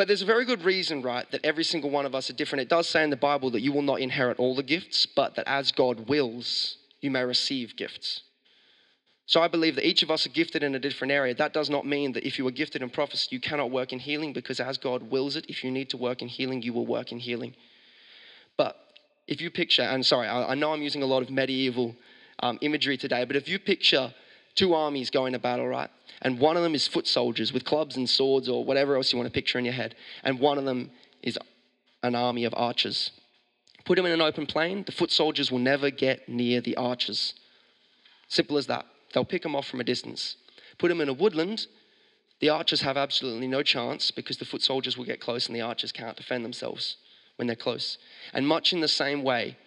But 0.00 0.08
there's 0.08 0.22
a 0.22 0.24
very 0.24 0.46
good 0.46 0.64
reason, 0.64 1.02
right, 1.02 1.30
that 1.30 1.44
every 1.44 1.62
single 1.62 1.90
one 1.90 2.06
of 2.06 2.14
us 2.14 2.30
are 2.30 2.32
different. 2.32 2.62
It 2.62 2.70
does 2.70 2.88
say 2.88 3.04
in 3.04 3.10
the 3.10 3.16
Bible 3.16 3.50
that 3.50 3.60
you 3.60 3.70
will 3.70 3.82
not 3.82 4.00
inherit 4.00 4.38
all 4.38 4.54
the 4.54 4.62
gifts, 4.62 5.04
but 5.04 5.34
that 5.34 5.46
as 5.46 5.72
God 5.72 6.08
wills, 6.08 6.78
you 7.02 7.10
may 7.10 7.22
receive 7.22 7.76
gifts. 7.76 8.22
So 9.26 9.42
I 9.42 9.48
believe 9.48 9.74
that 9.74 9.86
each 9.86 10.02
of 10.02 10.10
us 10.10 10.24
are 10.24 10.30
gifted 10.30 10.62
in 10.62 10.74
a 10.74 10.78
different 10.78 11.12
area. 11.12 11.34
That 11.34 11.52
does 11.52 11.68
not 11.68 11.84
mean 11.84 12.12
that 12.14 12.26
if 12.26 12.38
you 12.38 12.48
are 12.48 12.50
gifted 12.50 12.80
in 12.80 12.88
prophecy, 12.88 13.28
you 13.30 13.40
cannot 13.40 13.70
work 13.70 13.92
in 13.92 13.98
healing, 13.98 14.32
because 14.32 14.58
as 14.58 14.78
God 14.78 15.02
wills 15.10 15.36
it, 15.36 15.44
if 15.50 15.62
you 15.62 15.70
need 15.70 15.90
to 15.90 15.98
work 15.98 16.22
in 16.22 16.28
healing, 16.28 16.62
you 16.62 16.72
will 16.72 16.86
work 16.86 17.12
in 17.12 17.18
healing. 17.18 17.54
But 18.56 18.78
if 19.26 19.42
you 19.42 19.50
picture, 19.50 19.82
and 19.82 20.06
sorry, 20.06 20.28
I, 20.28 20.54
know 20.54 20.72
I'm 20.72 20.80
using 20.80 21.02
a 21.02 21.06
lot 21.06 21.22
of 21.22 21.28
medieval 21.28 21.94
um, 22.42 22.56
imagery 22.62 22.96
today, 22.96 23.26
but 23.26 23.36
if 23.36 23.50
you 23.50 23.58
picture 23.58 24.14
two 24.54 24.74
armies 24.74 25.10
going 25.10 25.32
to 25.32 25.38
battle, 25.38 25.66
right? 25.66 25.90
And 26.22 26.38
one 26.38 26.56
of 26.56 26.62
them 26.62 26.74
is 26.74 26.86
foot 26.86 27.06
soldiers 27.06 27.52
with 27.52 27.64
clubs 27.64 27.96
and 27.96 28.08
swords 28.08 28.48
or 28.48 28.64
whatever 28.64 28.96
else 28.96 29.12
you 29.12 29.18
want 29.18 29.28
to 29.28 29.32
picture 29.32 29.58
in 29.58 29.64
your 29.64 29.74
head, 29.74 29.94
and 30.22 30.38
one 30.38 30.58
of 30.58 30.64
them 30.64 30.90
is 31.22 31.38
an 32.02 32.14
army 32.14 32.44
of 32.44 32.54
archers. 32.56 33.12
Put 33.84 33.96
them 33.96 34.06
in 34.06 34.12
an 34.12 34.20
open 34.20 34.46
plain, 34.46 34.84
the 34.84 34.92
foot 34.92 35.10
soldiers 35.10 35.50
will 35.50 35.58
never 35.58 35.90
get 35.90 36.28
near 36.28 36.60
the 36.60 36.76
archers. 36.76 37.34
Simple 38.28 38.58
as 38.58 38.66
that. 38.66 38.86
They'll 39.12 39.24
pick 39.24 39.42
them 39.42 39.56
off 39.56 39.66
from 39.66 39.80
a 39.80 39.84
distance. 39.84 40.36
Put 40.78 40.88
them 40.88 41.00
in 41.00 41.08
a 41.08 41.12
woodland, 41.12 41.66
the 42.40 42.48
archers 42.48 42.80
have 42.80 42.96
absolutely 42.96 43.46
no 43.46 43.62
chance 43.62 44.10
because 44.10 44.38
the 44.38 44.46
foot 44.46 44.62
soldiers 44.62 44.96
will 44.96 45.04
get 45.04 45.20
close 45.20 45.46
and 45.46 45.54
the 45.54 45.60
archers 45.60 45.92
can't 45.92 46.16
defend 46.16 46.44
themselves 46.44 46.96
when 47.36 47.46
they're 47.46 47.56
close. 47.56 47.98
And 48.32 48.48
much 48.48 48.72
in 48.72 48.80
the 48.80 48.88
same 48.88 49.22
way, 49.22 49.58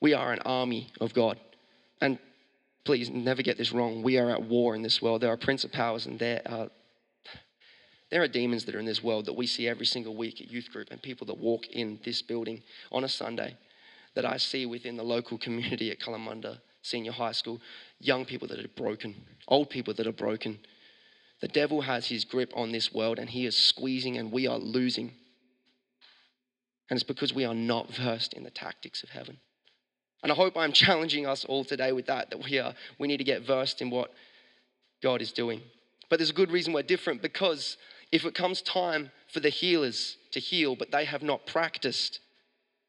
we 0.00 0.14
are 0.14 0.32
an 0.32 0.38
army 0.40 0.92
of 1.00 1.14
God. 1.14 1.38
And 2.00 2.18
please 2.84 3.10
never 3.10 3.42
get 3.42 3.58
this 3.58 3.72
wrong. 3.72 4.02
We 4.02 4.18
are 4.18 4.30
at 4.30 4.42
war 4.42 4.74
in 4.74 4.82
this 4.82 5.00
world. 5.00 5.20
There 5.20 5.32
are 5.32 5.36
principalities 5.36 6.06
and 6.06 6.18
there 6.18 6.42
are 6.46 6.68
there 8.10 8.22
are 8.22 8.28
demons 8.28 8.66
that 8.66 8.74
are 8.74 8.78
in 8.78 8.84
this 8.84 9.02
world 9.02 9.24
that 9.24 9.32
we 9.32 9.46
see 9.46 9.66
every 9.66 9.86
single 9.86 10.14
week 10.14 10.42
at 10.42 10.50
youth 10.50 10.70
group 10.70 10.88
and 10.90 11.00
people 11.00 11.26
that 11.28 11.38
walk 11.38 11.68
in 11.68 11.98
this 12.04 12.20
building 12.20 12.62
on 12.90 13.04
a 13.04 13.08
Sunday 13.08 13.56
that 14.14 14.26
I 14.26 14.36
see 14.36 14.66
within 14.66 14.98
the 14.98 15.02
local 15.02 15.38
community 15.38 15.90
at 15.90 15.98
Kalamunda 15.98 16.58
Senior 16.82 17.12
High 17.12 17.32
School 17.32 17.58
young 18.00 18.26
people 18.26 18.48
that 18.48 18.58
are 18.58 18.68
broken, 18.76 19.14
old 19.48 19.70
people 19.70 19.94
that 19.94 20.06
are 20.06 20.12
broken. 20.12 20.58
The 21.40 21.48
devil 21.48 21.80
has 21.80 22.06
his 22.06 22.26
grip 22.26 22.52
on 22.54 22.70
this 22.70 22.92
world 22.92 23.18
and 23.18 23.30
he 23.30 23.46
is 23.46 23.56
squeezing 23.56 24.18
and 24.18 24.30
we 24.30 24.46
are 24.46 24.58
losing. 24.58 25.14
And 26.90 26.98
it's 26.98 27.02
because 27.02 27.32
we 27.32 27.46
are 27.46 27.54
not 27.54 27.94
versed 27.94 28.34
in 28.34 28.44
the 28.44 28.50
tactics 28.50 29.02
of 29.02 29.08
heaven. 29.08 29.38
And 30.22 30.30
I 30.30 30.34
hope 30.34 30.56
I'm 30.56 30.72
challenging 30.72 31.26
us 31.26 31.44
all 31.44 31.64
today 31.64 31.92
with 31.92 32.06
that, 32.06 32.30
that 32.30 32.44
we 32.44 32.58
are 32.58 32.74
we 32.98 33.08
need 33.08 33.18
to 33.18 33.24
get 33.24 33.42
versed 33.42 33.82
in 33.82 33.90
what 33.90 34.12
God 35.02 35.20
is 35.20 35.32
doing. 35.32 35.60
But 36.08 36.18
there's 36.18 36.30
a 36.30 36.34
good 36.34 36.52
reason 36.52 36.72
we're 36.72 36.82
different 36.82 37.22
because 37.22 37.76
if 38.12 38.24
it 38.24 38.34
comes 38.34 38.62
time 38.62 39.10
for 39.32 39.40
the 39.40 39.48
healers 39.48 40.18
to 40.32 40.40
heal, 40.40 40.76
but 40.76 40.92
they 40.92 41.04
have 41.06 41.22
not 41.22 41.46
practiced 41.46 42.20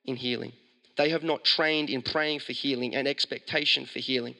in 0.05 0.17
healing, 0.17 0.51
they 0.97 1.09
have 1.09 1.23
not 1.23 1.43
trained 1.43 1.89
in 1.89 2.01
praying 2.01 2.39
for 2.39 2.51
healing 2.51 2.93
and 2.93 3.07
expectation 3.07 3.85
for 3.85 3.99
healing, 3.99 4.35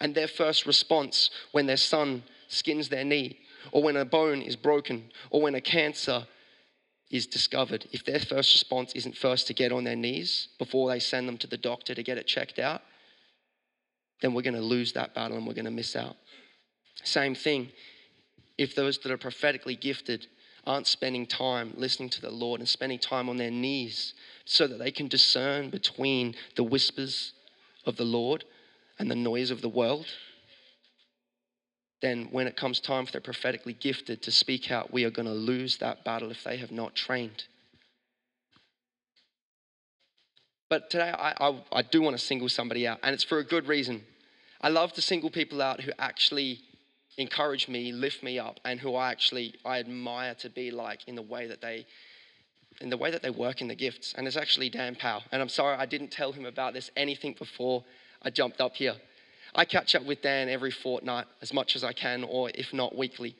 and 0.00 0.14
their 0.14 0.28
first 0.28 0.66
response 0.66 1.30
when 1.52 1.66
their 1.66 1.76
son 1.76 2.22
skins 2.48 2.88
their 2.88 3.04
knee, 3.04 3.38
or 3.72 3.82
when 3.82 3.96
a 3.96 4.04
bone 4.04 4.40
is 4.40 4.56
broken, 4.56 5.10
or 5.30 5.42
when 5.42 5.54
a 5.54 5.60
cancer 5.60 6.26
is 7.10 7.26
discovered, 7.26 7.86
if 7.92 8.04
their 8.04 8.18
first 8.18 8.54
response 8.54 8.92
isn't 8.94 9.16
first 9.16 9.46
to 9.46 9.54
get 9.54 9.72
on 9.72 9.84
their 9.84 9.96
knees 9.96 10.48
before 10.58 10.90
they 10.90 10.98
send 10.98 11.28
them 11.28 11.38
to 11.38 11.46
the 11.46 11.56
doctor 11.56 11.94
to 11.94 12.02
get 12.02 12.18
it 12.18 12.26
checked 12.26 12.58
out, 12.58 12.82
then 14.22 14.34
we're 14.34 14.42
going 14.42 14.54
to 14.54 14.60
lose 14.60 14.92
that 14.94 15.14
battle 15.14 15.36
and 15.36 15.46
we're 15.46 15.54
going 15.54 15.66
to 15.66 15.70
miss 15.70 15.94
out. 15.94 16.16
Same 17.04 17.34
thing, 17.34 17.70
if 18.58 18.74
those 18.74 18.98
that 18.98 19.12
are 19.12 19.18
prophetically 19.18 19.76
gifted 19.76 20.26
aren't 20.66 20.86
spending 20.86 21.26
time 21.26 21.72
listening 21.76 22.08
to 22.10 22.20
the 22.20 22.30
Lord 22.30 22.60
and 22.60 22.68
spending 22.68 22.98
time 22.98 23.28
on 23.28 23.36
their 23.36 23.50
knees 23.50 24.14
so 24.44 24.66
that 24.66 24.78
they 24.78 24.90
can 24.90 25.06
discern 25.06 25.70
between 25.70 26.34
the 26.56 26.64
whispers 26.64 27.32
of 27.84 27.96
the 27.96 28.04
Lord 28.04 28.44
and 28.98 29.10
the 29.10 29.14
noise 29.14 29.50
of 29.50 29.60
the 29.60 29.68
world, 29.68 30.06
then 32.06 32.28
when 32.30 32.46
it 32.46 32.56
comes 32.56 32.78
time 32.78 33.04
for 33.04 33.12
the 33.12 33.20
prophetically 33.20 33.72
gifted 33.72 34.22
to 34.22 34.30
speak 34.30 34.70
out, 34.70 34.92
we 34.92 35.04
are 35.04 35.10
going 35.10 35.26
to 35.26 35.34
lose 35.34 35.78
that 35.78 36.04
battle 36.04 36.30
if 36.30 36.44
they 36.44 36.56
have 36.58 36.70
not 36.70 36.94
trained. 36.94 37.44
But 40.68 40.90
today, 40.90 41.10
I, 41.10 41.34
I, 41.40 41.62
I 41.72 41.82
do 41.82 42.00
want 42.00 42.16
to 42.18 42.24
single 42.24 42.48
somebody 42.48 42.86
out, 42.86 42.98
and 43.02 43.12
it's 43.12 43.24
for 43.24 43.38
a 43.38 43.44
good 43.44 43.66
reason. 43.66 44.04
I 44.60 44.68
love 44.68 44.92
to 44.94 45.02
single 45.02 45.30
people 45.30 45.60
out 45.60 45.80
who 45.80 45.92
actually 45.98 46.60
encourage 47.18 47.68
me, 47.68 47.92
lift 47.92 48.22
me 48.22 48.38
up, 48.38 48.60
and 48.64 48.80
who 48.80 48.94
I 48.94 49.10
actually 49.10 49.54
I 49.64 49.78
admire 49.78 50.34
to 50.36 50.50
be 50.50 50.70
like 50.70 51.06
in 51.06 51.14
the 51.14 51.22
way 51.22 51.46
that 51.46 51.60
they 51.60 51.86
in 52.80 52.90
the 52.90 52.96
way 52.96 53.10
that 53.10 53.22
they 53.22 53.30
work 53.30 53.62
in 53.62 53.68
the 53.68 53.74
gifts. 53.74 54.14
And 54.16 54.26
it's 54.26 54.36
actually 54.36 54.68
Dan 54.68 54.96
Powell. 54.96 55.22
And 55.32 55.40
I'm 55.40 55.48
sorry 55.48 55.76
I 55.76 55.86
didn't 55.86 56.10
tell 56.10 56.32
him 56.32 56.44
about 56.44 56.74
this 56.74 56.90
anything 56.94 57.34
before 57.38 57.84
I 58.20 58.28
jumped 58.28 58.60
up 58.60 58.76
here. 58.76 58.96
I 59.56 59.64
catch 59.64 59.96
up 59.96 60.04
with 60.04 60.22
Dan 60.22 60.48
every 60.48 60.70
fortnight 60.70 61.26
as 61.42 61.52
much 61.52 61.74
as 61.74 61.82
I 61.82 61.92
can, 61.92 62.22
or 62.22 62.50
if 62.54 62.72
not 62.72 62.96
weekly, 62.96 63.34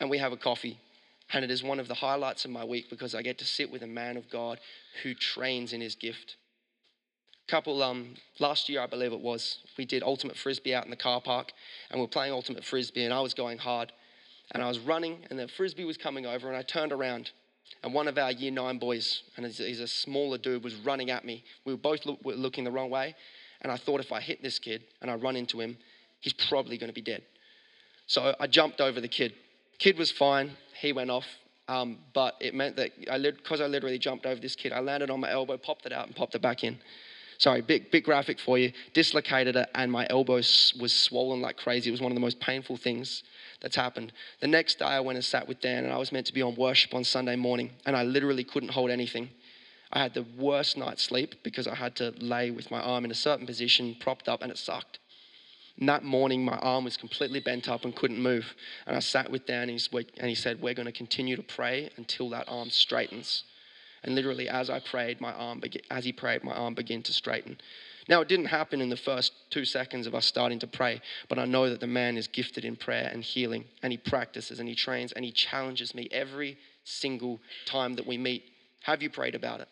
and 0.00 0.08
we 0.08 0.18
have 0.18 0.32
a 0.32 0.36
coffee. 0.36 0.78
And 1.32 1.44
it 1.44 1.50
is 1.50 1.62
one 1.62 1.78
of 1.78 1.88
the 1.88 1.94
highlights 1.94 2.46
of 2.46 2.50
my 2.50 2.64
week 2.64 2.88
because 2.88 3.14
I 3.14 3.20
get 3.20 3.36
to 3.38 3.44
sit 3.44 3.70
with 3.70 3.82
a 3.82 3.86
man 3.86 4.16
of 4.16 4.30
God 4.30 4.60
who 5.02 5.12
trains 5.12 5.74
in 5.74 5.82
his 5.82 5.94
gift 5.94 6.36
couple 7.48 7.82
um, 7.82 8.14
last 8.38 8.68
year, 8.68 8.80
I 8.82 8.86
believe 8.86 9.12
it 9.12 9.20
was, 9.20 9.58
we 9.78 9.86
did 9.86 10.02
ultimate 10.02 10.36
frisbee 10.36 10.74
out 10.74 10.84
in 10.84 10.90
the 10.90 10.96
car 10.96 11.20
park, 11.20 11.52
and 11.90 12.00
we're 12.00 12.06
playing 12.06 12.32
ultimate 12.32 12.62
frisbee, 12.62 13.04
and 13.04 13.12
I 13.12 13.20
was 13.20 13.34
going 13.34 13.58
hard, 13.58 13.90
and 14.52 14.62
I 14.62 14.68
was 14.68 14.78
running, 14.78 15.20
and 15.30 15.38
the 15.38 15.48
frisbee 15.48 15.86
was 15.86 15.96
coming 15.96 16.26
over, 16.26 16.48
and 16.48 16.56
I 16.56 16.62
turned 16.62 16.92
around, 16.92 17.30
and 17.82 17.94
one 17.94 18.06
of 18.06 18.18
our 18.18 18.30
year 18.30 18.50
nine 18.50 18.78
boys, 18.78 19.22
and 19.36 19.46
he's 19.46 19.80
a 19.80 19.88
smaller 19.88 20.36
dude, 20.36 20.62
was 20.62 20.74
running 20.76 21.10
at 21.10 21.24
me. 21.24 21.42
We 21.64 21.72
were 21.72 21.78
both 21.78 22.00
were 22.22 22.34
looking 22.34 22.64
the 22.64 22.70
wrong 22.70 22.90
way, 22.90 23.16
and 23.62 23.72
I 23.72 23.76
thought 23.76 24.00
if 24.00 24.12
I 24.12 24.20
hit 24.20 24.42
this 24.42 24.58
kid 24.58 24.82
and 25.00 25.10
I 25.10 25.14
run 25.14 25.36
into 25.36 25.60
him, 25.60 25.76
he's 26.20 26.32
probably 26.32 26.78
going 26.78 26.88
to 26.88 26.94
be 26.94 27.02
dead. 27.02 27.22
So 28.06 28.34
I 28.38 28.46
jumped 28.46 28.80
over 28.80 29.00
the 29.00 29.08
kid. 29.08 29.34
Kid 29.78 29.98
was 29.98 30.10
fine. 30.10 30.56
He 30.80 30.92
went 30.92 31.10
off. 31.10 31.26
Um, 31.68 31.98
but 32.14 32.34
it 32.40 32.54
meant 32.54 32.76
that 32.76 32.92
I, 33.10 33.18
because 33.18 33.60
I 33.60 33.66
literally 33.66 33.98
jumped 33.98 34.24
over 34.24 34.40
this 34.40 34.56
kid, 34.56 34.72
I 34.72 34.80
landed 34.80 35.10
on 35.10 35.20
my 35.20 35.30
elbow, 35.30 35.58
popped 35.58 35.84
it 35.84 35.92
out, 35.92 36.06
and 36.06 36.16
popped 36.16 36.34
it 36.34 36.40
back 36.40 36.64
in 36.64 36.78
sorry, 37.38 37.62
big, 37.62 37.90
big 37.90 38.04
graphic 38.04 38.38
for 38.38 38.58
you, 38.58 38.72
dislocated 38.92 39.56
it, 39.56 39.68
and 39.74 39.90
my 39.90 40.06
elbow 40.10 40.34
was 40.34 40.92
swollen 40.92 41.40
like 41.40 41.56
crazy. 41.56 41.88
It 41.88 41.92
was 41.92 42.00
one 42.00 42.12
of 42.12 42.16
the 42.16 42.20
most 42.20 42.40
painful 42.40 42.76
things 42.76 43.22
that's 43.60 43.76
happened. 43.76 44.12
The 44.40 44.48
next 44.48 44.80
day, 44.80 44.84
I 44.84 45.00
went 45.00 45.16
and 45.16 45.24
sat 45.24 45.48
with 45.48 45.60
Dan, 45.60 45.84
and 45.84 45.92
I 45.92 45.96
was 45.96 46.12
meant 46.12 46.26
to 46.26 46.34
be 46.34 46.42
on 46.42 46.56
worship 46.56 46.94
on 46.94 47.04
Sunday 47.04 47.36
morning, 47.36 47.70
and 47.86 47.96
I 47.96 48.02
literally 48.02 48.44
couldn't 48.44 48.70
hold 48.70 48.90
anything. 48.90 49.30
I 49.92 50.00
had 50.00 50.14
the 50.14 50.26
worst 50.36 50.76
night's 50.76 51.02
sleep 51.02 51.42
because 51.42 51.66
I 51.66 51.74
had 51.74 51.96
to 51.96 52.12
lay 52.18 52.50
with 52.50 52.70
my 52.70 52.80
arm 52.80 53.04
in 53.04 53.10
a 53.10 53.14
certain 53.14 53.46
position, 53.46 53.96
propped 53.98 54.28
up, 54.28 54.42
and 54.42 54.50
it 54.50 54.58
sucked. 54.58 54.98
And 55.78 55.88
that 55.88 56.04
morning, 56.04 56.44
my 56.44 56.58
arm 56.58 56.84
was 56.84 56.96
completely 56.96 57.40
bent 57.40 57.68
up 57.68 57.84
and 57.84 57.94
couldn't 57.94 58.20
move. 58.20 58.54
And 58.86 58.96
I 58.96 59.00
sat 59.00 59.30
with 59.30 59.46
Dan, 59.46 59.70
and 59.70 60.28
he 60.28 60.34
said, 60.34 60.60
We're 60.60 60.74
going 60.74 60.86
to 60.86 60.92
continue 60.92 61.36
to 61.36 61.42
pray 61.42 61.88
until 61.96 62.28
that 62.30 62.48
arm 62.48 62.70
straightens. 62.70 63.44
And 64.02 64.14
literally, 64.14 64.48
as 64.48 64.70
I 64.70 64.80
prayed, 64.80 65.20
my 65.20 65.32
arm, 65.32 65.62
as 65.90 66.04
he 66.04 66.12
prayed, 66.12 66.44
my 66.44 66.52
arm 66.52 66.74
began 66.74 67.02
to 67.04 67.12
straighten. 67.12 67.58
Now, 68.08 68.20
it 68.20 68.28
didn't 68.28 68.46
happen 68.46 68.80
in 68.80 68.88
the 68.88 68.96
first 68.96 69.32
two 69.50 69.64
seconds 69.64 70.06
of 70.06 70.14
us 70.14 70.24
starting 70.24 70.58
to 70.60 70.66
pray, 70.66 71.00
but 71.28 71.38
I 71.38 71.44
know 71.44 71.68
that 71.68 71.80
the 71.80 71.86
man 71.86 72.16
is 72.16 72.26
gifted 72.26 72.64
in 72.64 72.76
prayer 72.76 73.10
and 73.12 73.22
healing, 73.22 73.64
and 73.82 73.92
he 73.92 73.98
practices 73.98 74.60
and 74.60 74.68
he 74.68 74.74
trains 74.74 75.12
and 75.12 75.24
he 75.24 75.32
challenges 75.32 75.94
me 75.94 76.08
every 76.10 76.58
single 76.84 77.40
time 77.66 77.94
that 77.96 78.06
we 78.06 78.16
meet. 78.16 78.44
Have 78.82 79.02
you 79.02 79.10
prayed 79.10 79.34
about 79.34 79.60
it? 79.60 79.68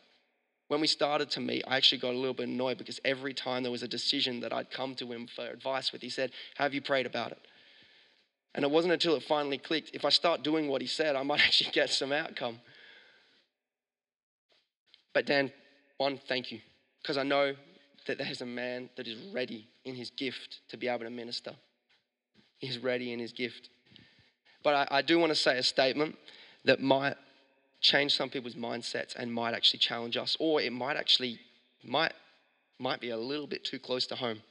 When 0.69 0.81
we 0.81 0.87
started 0.87 1.31
to 1.33 1.41
meet, 1.41 1.65
I 1.67 1.77
actually 1.77 1.99
got 1.99 2.15
a 2.15 2.19
little 2.19 2.35
bit 2.35 2.49
annoyed 2.49 2.79
because 2.79 2.99
every 3.05 3.33
time 3.33 3.63
there 3.63 3.73
was 3.73 3.85
a 3.85 3.89
decision 3.89 4.41
that 4.41 4.53
I'd 4.53 4.71
come 4.71 4.95
to 4.97 5.13
him 5.13 5.29
for 5.29 5.47
advice 5.47 5.93
with, 5.93 6.03
he 6.03 6.11
said, 6.11 6.33
Have 6.57 6.75
you 6.75 6.83
prayed 6.83 7.07
about 7.07 7.33
it? 7.33 7.39
And 8.55 8.65
it 8.65 8.71
wasn't 8.71 8.95
until 8.95 9.15
it 9.15 9.23
finally 9.23 9.59
clicked 9.59 9.91
if 9.93 10.05
I 10.05 10.09
start 10.09 10.43
doing 10.43 10.69
what 10.69 10.81
he 10.81 10.87
said, 10.87 11.15
I 11.15 11.23
might 11.23 11.41
actually 11.47 11.71
get 11.71 11.91
some 11.91 12.11
outcome. 12.11 12.59
But 15.13 15.27
Dan, 15.27 15.53
one, 15.99 16.19
thank 16.29 16.51
you, 16.51 16.61
because 17.01 17.17
I 17.17 17.23
know 17.23 17.55
that 18.07 18.19
there's 18.19 18.43
a 18.43 18.47
man 18.47 18.91
that 18.97 19.07
is 19.07 19.19
ready 19.33 19.69
in 19.85 19.95
his 19.95 20.11
gift 20.11 20.61
to 20.69 20.77
be 20.77 20.89
able 20.89 21.05
to 21.05 21.11
minister. 21.11 21.53
He's 22.59 22.79
ready 22.79 23.13
in 23.13 23.19
his 23.19 23.33
gift. 23.33 23.71
But 24.63 24.75
I, 24.91 24.99
I 24.99 25.03
do 25.03 25.19
want 25.19 25.31
to 25.31 25.37
say 25.37 25.59
a 25.59 25.63
statement 25.63 26.17
that 26.65 26.81
might 26.81 27.17
change 27.81 28.15
some 28.15 28.31
people's 28.31 28.55
mindsets 28.55 29.15
and 29.17 29.33
might 29.33 29.55
actually 29.55 29.79
challenge 29.79 30.17
us, 30.17 30.37
or 30.41 30.61
it 30.61 30.73
might 30.73 30.97
actually 30.97 31.39
might 31.85 32.13
might 32.79 33.01
be 33.01 33.11
a 33.11 33.17
little 33.17 33.47
bit 33.47 33.65
too 33.65 33.79
close 33.79 34.07
to 34.07 34.17
home. 34.17 34.43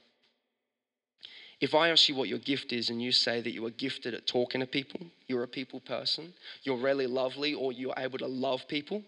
If 1.60 1.74
I 1.74 1.88
ask 1.88 2.08
you 2.08 2.14
what 2.14 2.28
your 2.28 2.38
gift 2.38 2.72
is 2.72 2.90
and 2.90 3.00
you 3.00 3.12
say 3.12 3.40
that 3.40 3.52
you 3.52 3.64
are 3.66 3.70
gifted 3.70 4.14
at 4.14 4.26
talking 4.26 4.60
to 4.60 4.66
people, 4.66 5.00
you're 5.26 5.42
a 5.42 5.48
people 5.48 5.80
person, 5.80 6.34
you're 6.64 6.76
really 6.76 7.06
lovely, 7.06 7.54
or 7.54 7.72
you're 7.72 7.94
able 7.96 8.18
to 8.18 8.26
love 8.26 8.68
people, 8.68 9.02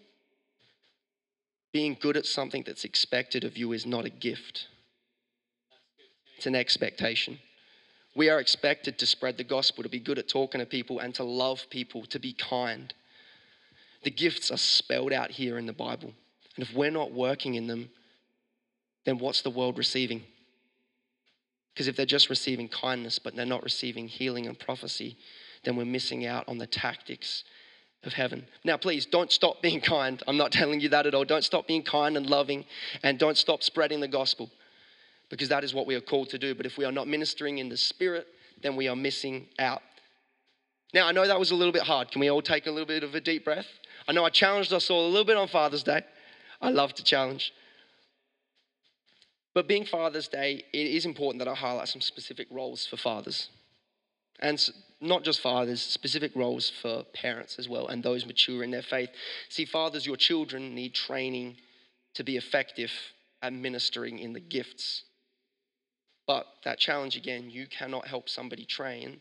being 1.71 1.95
good 1.99 2.17
at 2.17 2.25
something 2.25 2.63
that's 2.65 2.85
expected 2.85 3.43
of 3.43 3.55
you 3.55 3.71
is 3.73 3.85
not 3.85 4.05
a 4.05 4.09
gift, 4.09 4.67
it's 6.37 6.47
an 6.47 6.55
expectation. 6.55 7.37
We 8.15 8.29
are 8.29 8.39
expected 8.39 8.97
to 8.97 9.05
spread 9.05 9.37
the 9.37 9.43
gospel, 9.43 9.83
to 9.83 9.89
be 9.89 9.99
good 9.99 10.17
at 10.17 10.27
talking 10.27 10.59
to 10.59 10.65
people, 10.65 10.99
and 10.99 11.13
to 11.15 11.23
love 11.23 11.67
people, 11.69 12.05
to 12.07 12.19
be 12.19 12.33
kind. 12.33 12.91
The 14.03 14.11
gifts 14.11 14.51
are 14.51 14.57
spelled 14.57 15.11
out 15.11 15.31
here 15.31 15.57
in 15.57 15.65
the 15.65 15.73
Bible. 15.73 16.13
And 16.55 16.65
if 16.65 16.73
we're 16.73 16.91
not 16.91 17.11
working 17.11 17.55
in 17.55 17.67
them, 17.67 17.89
then 19.05 19.17
what's 19.17 19.41
the 19.41 19.49
world 19.49 19.77
receiving? 19.77 20.23
Because 21.73 21.87
if 21.87 21.95
they're 21.95 22.05
just 22.05 22.29
receiving 22.29 22.67
kindness, 22.67 23.19
but 23.19 23.35
they're 23.35 23.45
not 23.45 23.63
receiving 23.63 24.07
healing 24.07 24.47
and 24.47 24.57
prophecy, 24.59 25.17
then 25.63 25.75
we're 25.75 25.85
missing 25.85 26.25
out 26.25 26.47
on 26.47 26.57
the 26.57 26.67
tactics 26.67 27.43
of 28.03 28.13
heaven. 28.13 28.45
Now, 28.63 28.77
please 28.77 29.05
don't 29.05 29.31
stop 29.31 29.61
being 29.61 29.81
kind. 29.81 30.21
I'm 30.27 30.37
not 30.37 30.51
telling 30.51 30.79
you 30.79 30.89
that 30.89 31.05
at 31.05 31.13
all. 31.13 31.25
Don't 31.25 31.43
stop 31.43 31.67
being 31.67 31.83
kind 31.83 32.17
and 32.17 32.29
loving, 32.29 32.65
and 33.03 33.19
don't 33.19 33.37
stop 33.37 33.63
spreading 33.63 33.99
the 33.99 34.07
gospel 34.07 34.49
because 35.29 35.49
that 35.49 35.63
is 35.63 35.73
what 35.73 35.85
we 35.85 35.95
are 35.95 36.01
called 36.01 36.29
to 36.29 36.37
do. 36.37 36.55
But 36.55 36.65
if 36.65 36.77
we 36.77 36.85
are 36.85 36.91
not 36.91 37.07
ministering 37.07 37.59
in 37.59 37.69
the 37.69 37.77
spirit, 37.77 38.27
then 38.61 38.75
we 38.75 38.87
are 38.87 38.95
missing 38.95 39.47
out. 39.59 39.81
Now, 40.93 41.07
I 41.07 41.11
know 41.11 41.27
that 41.27 41.39
was 41.39 41.51
a 41.51 41.55
little 41.55 41.71
bit 41.71 41.83
hard. 41.83 42.11
Can 42.11 42.19
we 42.19 42.29
all 42.29 42.41
take 42.41 42.65
a 42.65 42.71
little 42.71 42.87
bit 42.87 43.03
of 43.03 43.13
a 43.13 43.21
deep 43.21 43.45
breath? 43.45 43.67
I 44.07 44.11
know 44.11 44.25
I 44.25 44.29
challenged 44.29 44.73
us 44.73 44.89
all 44.89 45.05
a 45.05 45.09
little 45.09 45.25
bit 45.25 45.37
on 45.37 45.47
Father's 45.47 45.83
Day. 45.83 46.01
I 46.61 46.71
love 46.71 46.93
to 46.95 47.03
challenge. 47.03 47.53
But 49.53 49.67
being 49.67 49.85
Father's 49.85 50.27
Day, 50.27 50.63
it 50.73 50.87
is 50.87 51.05
important 51.05 51.39
that 51.39 51.47
I 51.47 51.53
highlight 51.53 51.89
some 51.89 52.01
specific 52.01 52.47
roles 52.49 52.87
for 52.87 52.97
fathers. 52.97 53.49
And 54.39 54.59
not 55.01 55.23
just 55.23 55.41
fathers, 55.41 55.81
specific 55.81 56.31
roles 56.35 56.71
for 56.81 57.03
parents 57.13 57.59
as 57.59 57.69
well 57.69 57.87
and 57.87 58.01
those 58.01 58.25
mature 58.25 58.63
in 58.63 58.71
their 58.71 58.81
faith. 58.81 59.09
See, 59.49 59.65
fathers, 59.65 60.05
your 60.05 60.17
children 60.17 60.73
need 60.73 60.93
training 60.93 61.57
to 62.15 62.23
be 62.23 62.37
effective 62.37 62.91
at 63.41 63.53
ministering 63.53 64.19
in 64.19 64.33
the 64.33 64.39
gifts. 64.39 65.03
But 66.25 66.47
that 66.63 66.79
challenge 66.79 67.15
again, 67.15 67.49
you 67.49 67.67
cannot 67.67 68.07
help 68.07 68.29
somebody 68.29 68.65
train 68.65 69.19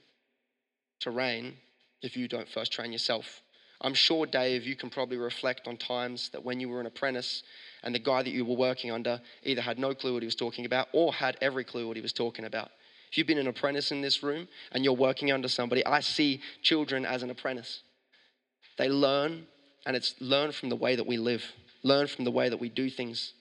reign 1.06 1.56
if 2.02 2.16
you 2.16 2.28
don't 2.28 2.48
first 2.48 2.72
train 2.72 2.92
yourself. 2.92 3.42
I'm 3.80 3.94
sure, 3.94 4.26
Dave, 4.26 4.64
you 4.64 4.74
can 4.74 4.90
probably 4.90 5.18
reflect 5.18 5.68
on 5.68 5.76
times 5.76 6.30
that 6.30 6.44
when 6.44 6.58
you 6.58 6.68
were 6.68 6.80
an 6.80 6.87
apprentice 6.87 7.44
and 7.84 7.94
the 7.94 8.00
guy 8.00 8.22
that 8.22 8.30
you 8.30 8.44
were 8.44 8.56
working 8.56 8.90
under 8.90 9.20
either 9.44 9.61
had 9.61 9.78
no 9.78 9.94
clue 9.94 10.14
what 10.14 10.22
he 10.22 10.26
was 10.26 10.34
talking 10.34 10.66
about 10.66 10.88
or 10.92 11.12
had 11.12 11.37
every 11.40 11.62
clue 11.62 11.87
what 11.87 11.96
he 11.96 12.02
was 12.02 12.12
talking 12.12 12.44
about. 12.44 12.70
If 13.11 13.16
you've 13.16 13.26
been 13.26 13.38
an 13.38 13.46
apprentice 13.46 13.92
in 13.92 14.02
this 14.02 14.22
room 14.22 14.48
and 14.72 14.84
you're 14.84 14.94
working 14.94 15.30
under 15.30 15.48
somebody, 15.48 15.87
I 15.87 16.00
see 16.00 16.40
children 16.61 17.06
as 17.06 17.22
an 17.22 17.30
apprentice. 17.30 17.80
They 18.76 18.88
learn, 18.88 19.46
and 19.87 19.96
it's 19.96 20.14
learn 20.20 20.52
from 20.52 20.68
the 20.68 20.76
way 20.76 20.96
that 20.96 21.06
we 21.06 21.16
live, 21.16 21.44
learn 21.84 22.08
from 22.08 22.24
the 22.24 22.30
way 22.30 22.48
that 22.48 22.61
we 22.61 22.68
do 22.68 22.90
things. 22.90 23.32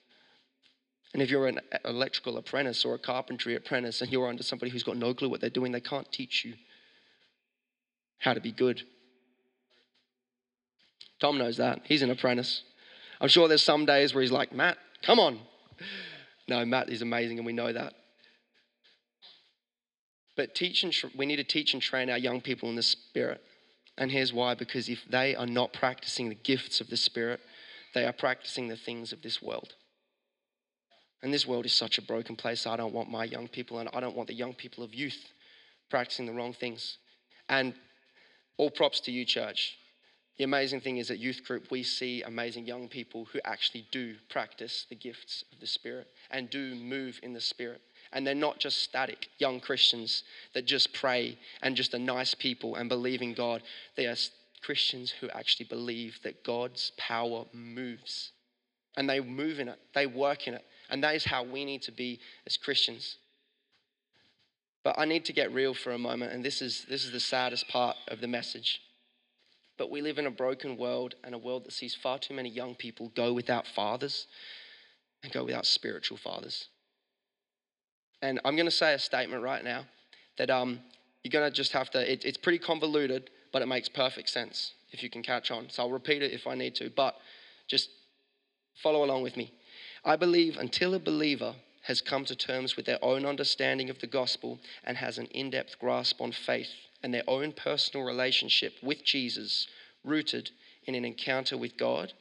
And 1.12 1.22
if 1.22 1.30
you're 1.30 1.48
an 1.48 1.60
electrical 1.84 2.36
apprentice 2.38 2.84
or 2.84 2.94
a 2.94 2.98
carpentry 2.98 3.56
apprentice 3.56 4.02
and 4.02 4.12
you're 4.12 4.28
under 4.28 4.42
somebody 4.42 4.70
who's 4.70 4.84
got 4.84 4.96
no 4.96 5.14
clue 5.14 5.28
what 5.28 5.40
they're 5.40 5.50
doing, 5.50 5.72
they 5.72 5.80
can't 5.80 6.10
teach 6.12 6.44
you 6.44 6.54
how 8.18 8.34
to 8.34 8.40
be 8.40 8.52
good. 8.52 8.82
Tom 11.20 11.38
knows 11.38 11.56
that. 11.56 11.82
He's 11.84 12.02
an 12.02 12.10
apprentice. 12.10 12.62
I'm 13.20 13.28
sure 13.28 13.48
there's 13.48 13.62
some 13.62 13.84
days 13.84 14.14
where 14.14 14.22
he's 14.22 14.32
like, 14.32 14.52
Matt, 14.52 14.78
come 15.02 15.18
on. 15.18 15.40
No, 16.46 16.64
Matt 16.64 16.88
is 16.88 17.02
amazing, 17.02 17.38
and 17.38 17.46
we 17.46 17.52
know 17.52 17.72
that. 17.72 17.94
But 20.36 20.54
teach 20.54 20.84
and 20.84 20.92
tra- 20.92 21.10
we 21.16 21.26
need 21.26 21.36
to 21.36 21.44
teach 21.44 21.74
and 21.74 21.82
train 21.82 22.08
our 22.08 22.18
young 22.18 22.40
people 22.40 22.68
in 22.68 22.76
the 22.76 22.82
Spirit. 22.82 23.42
And 23.96 24.12
here's 24.12 24.32
why 24.32 24.54
because 24.54 24.88
if 24.88 25.04
they 25.10 25.34
are 25.34 25.46
not 25.46 25.72
practicing 25.72 26.28
the 26.28 26.36
gifts 26.36 26.80
of 26.80 26.88
the 26.88 26.96
Spirit, 26.96 27.40
they 27.94 28.04
are 28.04 28.12
practicing 28.12 28.68
the 28.68 28.76
things 28.76 29.12
of 29.12 29.22
this 29.22 29.42
world. 29.42 29.74
And 31.22 31.34
this 31.34 31.46
world 31.46 31.66
is 31.66 31.72
such 31.72 31.98
a 31.98 32.02
broken 32.02 32.36
place. 32.36 32.66
I 32.66 32.76
don't 32.76 32.94
want 32.94 33.10
my 33.10 33.24
young 33.24 33.48
people, 33.48 33.80
and 33.80 33.88
I 33.92 33.98
don't 33.98 34.14
want 34.14 34.28
the 34.28 34.34
young 34.34 34.54
people 34.54 34.84
of 34.84 34.94
youth 34.94 35.18
practicing 35.90 36.26
the 36.26 36.32
wrong 36.32 36.52
things. 36.52 36.98
And 37.48 37.74
all 38.58 38.70
props 38.70 39.00
to 39.00 39.12
you, 39.12 39.24
church. 39.24 39.78
The 40.36 40.44
amazing 40.44 40.80
thing 40.80 40.98
is 40.98 41.10
at 41.10 41.18
youth 41.18 41.42
group, 41.44 41.70
we 41.70 41.82
see 41.82 42.22
amazing 42.22 42.66
young 42.66 42.88
people 42.88 43.24
who 43.32 43.40
actually 43.44 43.86
do 43.90 44.14
practice 44.28 44.86
the 44.88 44.94
gifts 44.94 45.42
of 45.52 45.58
the 45.58 45.66
Spirit 45.66 46.06
and 46.30 46.48
do 46.48 46.76
move 46.76 47.18
in 47.22 47.32
the 47.32 47.40
Spirit 47.40 47.80
And 48.12 48.26
they're 48.26 48.34
not 48.34 48.60
just 48.60 48.82
static 48.82 49.28
young 49.38 49.60
Christians 49.60 50.22
that 50.54 50.64
just 50.64 50.92
pray 50.92 51.38
and 51.62 51.76
just 51.76 51.92
are 51.94 51.98
nice 51.98 52.34
people 52.34 52.76
and 52.76 52.88
believe 52.88 53.20
in 53.20 53.34
God. 53.34 53.62
They 53.96 54.06
are 54.06 54.16
Christians 54.62 55.10
who 55.10 55.28
actually 55.30 55.66
believe 55.66 56.20
that 56.22 56.44
God's 56.44 56.92
power 56.96 57.44
moves. 57.52 58.32
And 58.96 59.08
they 59.08 59.20
move 59.20 59.60
in 59.60 59.68
it, 59.68 59.78
they 59.94 60.06
work 60.06 60.48
in 60.48 60.54
it. 60.54 60.64
And 60.88 61.02
that 61.04 61.14
is 61.14 61.24
how 61.24 61.42
we 61.42 61.64
need 61.64 61.82
to 61.82 61.92
be 61.92 62.20
as 62.46 62.56
Christians. 62.56 63.18
But 64.88 64.98
I 64.98 65.04
need 65.04 65.26
to 65.26 65.34
get 65.34 65.52
real 65.52 65.74
for 65.74 65.92
a 65.92 65.98
moment, 65.98 66.32
and 66.32 66.42
this 66.42 66.62
is, 66.62 66.86
this 66.88 67.04
is 67.04 67.12
the 67.12 67.20
saddest 67.20 67.68
part 67.68 67.94
of 68.08 68.22
the 68.22 68.26
message. 68.26 68.80
But 69.76 69.90
we 69.90 70.00
live 70.00 70.16
in 70.16 70.24
a 70.24 70.30
broken 70.30 70.78
world 70.78 71.14
and 71.22 71.34
a 71.34 71.38
world 71.38 71.66
that 71.66 71.74
sees 71.74 71.94
far 71.94 72.18
too 72.18 72.32
many 72.32 72.48
young 72.48 72.74
people 72.74 73.12
go 73.14 73.34
without 73.34 73.66
fathers 73.66 74.26
and 75.22 75.30
go 75.30 75.44
without 75.44 75.66
spiritual 75.66 76.16
fathers. 76.16 76.68
And 78.22 78.40
I'm 78.46 78.56
going 78.56 78.64
to 78.64 78.70
say 78.70 78.94
a 78.94 78.98
statement 78.98 79.42
right 79.42 79.62
now 79.62 79.84
that 80.38 80.48
um, 80.48 80.80
you're 81.22 81.32
going 81.32 81.44
to 81.44 81.54
just 81.54 81.72
have 81.72 81.90
to, 81.90 82.10
it, 82.10 82.24
it's 82.24 82.38
pretty 82.38 82.58
convoluted, 82.58 83.28
but 83.52 83.60
it 83.60 83.68
makes 83.68 83.90
perfect 83.90 84.30
sense 84.30 84.72
if 84.92 85.02
you 85.02 85.10
can 85.10 85.22
catch 85.22 85.50
on. 85.50 85.68
So 85.68 85.82
I'll 85.82 85.90
repeat 85.90 86.22
it 86.22 86.32
if 86.32 86.46
I 86.46 86.54
need 86.54 86.74
to, 86.76 86.88
but 86.88 87.14
just 87.66 87.90
follow 88.82 89.04
along 89.04 89.22
with 89.22 89.36
me. 89.36 89.52
I 90.02 90.16
believe 90.16 90.56
until 90.56 90.94
a 90.94 90.98
believer 90.98 91.56
has 91.88 92.02
come 92.02 92.22
to 92.22 92.36
terms 92.36 92.76
with 92.76 92.84
their 92.84 93.02
own 93.02 93.24
understanding 93.24 93.88
of 93.88 93.98
the 93.98 94.06
gospel 94.06 94.60
and 94.84 94.98
has 94.98 95.16
an 95.16 95.24
in 95.28 95.48
depth 95.48 95.78
grasp 95.78 96.20
on 96.20 96.30
faith 96.30 96.68
and 97.02 97.14
their 97.14 97.24
own 97.26 97.50
personal 97.50 98.04
relationship 98.04 98.74
with 98.82 99.02
Jesus, 99.02 99.66
rooted 100.04 100.50
in 100.84 100.94
an 100.94 101.06
encounter 101.06 101.56
with 101.56 101.78
God, 101.78 102.12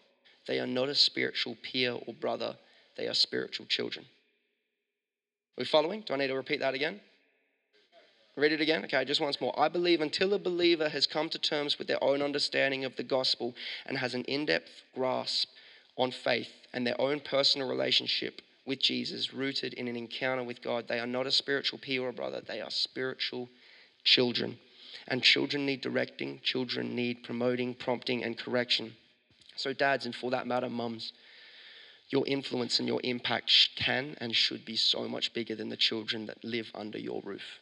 they 0.48 0.58
are 0.60 0.66
not 0.66 0.88
a 0.88 0.96
spiritual 0.96 1.58
peer 1.62 1.98
or 2.08 2.14
brother, 2.14 2.56
they 2.96 3.08
are 3.08 3.14
spiritual 3.14 3.66
children. 3.66 4.06
Are 4.06 5.62
we 5.62 5.66
following? 5.66 6.02
Do 6.08 6.14
I 6.14 6.18
need 6.18 6.28
to 6.28 6.36
repeat 6.36 6.62
that 6.62 6.74
again? 6.74 7.02
Read 8.38 8.54
it 8.54 8.62
again? 8.62 8.86
Okay, 8.86 9.04
just 9.04 9.20
once 9.20 9.42
more. 9.42 9.54
I 9.60 9.68
believe 9.68 10.00
until 10.00 10.34
a 10.34 10.40
believer 10.40 10.88
has 10.88 11.06
come 11.06 11.28
to 11.28 11.40
terms 11.40 11.78
with 11.78 11.90
their 11.90 12.02
own 12.02 12.22
understanding 12.22 12.86
of 12.86 12.96
the 12.96 13.04
gospel 13.04 13.54
and 13.86 13.98
has 13.98 14.14
an 14.14 14.24
in 14.26 14.46
depth 14.46 14.84
grasp 14.96 15.50
on 15.98 16.12
faith 16.12 16.52
and 16.74 16.88
their 16.88 17.00
own 17.02 17.20
personal 17.20 17.68
relationship 17.68 18.42
with 18.68 18.80
Jesus, 18.80 19.34
rooted 19.34 19.74
in 19.74 19.88
an 19.88 19.96
encounter 19.96 20.44
with 20.44 20.62
God, 20.62 20.88
they 20.88 21.00
are 21.00 21.08
not 21.08 21.26
a 21.26 21.32
spiritual 21.32 21.80
peer 21.80 22.04
or 22.04 22.12
brother, 22.12 22.42
they 22.46 22.62
are 22.62 22.70
spiritual 22.70 23.50
children. 24.04 24.60
And 25.08 25.24
children 25.24 25.66
need 25.66 25.82
directing, 25.82 26.42
children 26.44 26.94
need 26.94 27.24
promoting, 27.24 27.74
prompting, 27.74 28.24
and 28.24 28.38
correction. 28.38 28.94
So, 29.56 29.72
dads, 29.72 30.06
and 30.06 30.14
for 30.14 30.32
that 30.32 30.46
matter, 30.46 30.70
mums, 30.70 31.14
your 32.10 32.28
influence 32.28 32.80
and 32.80 32.88
your 32.88 33.02
impact 33.04 33.52
can 33.76 34.16
and 34.20 34.36
should 34.36 34.66
be 34.66 34.76
so 34.76 35.08
much 35.08 35.34
bigger 35.34 35.56
than 35.56 35.70
the 35.70 35.78
children 35.78 36.26
that 36.26 36.44
live 36.44 36.70
under 36.76 36.98
your 36.98 37.22
roof. 37.24 37.60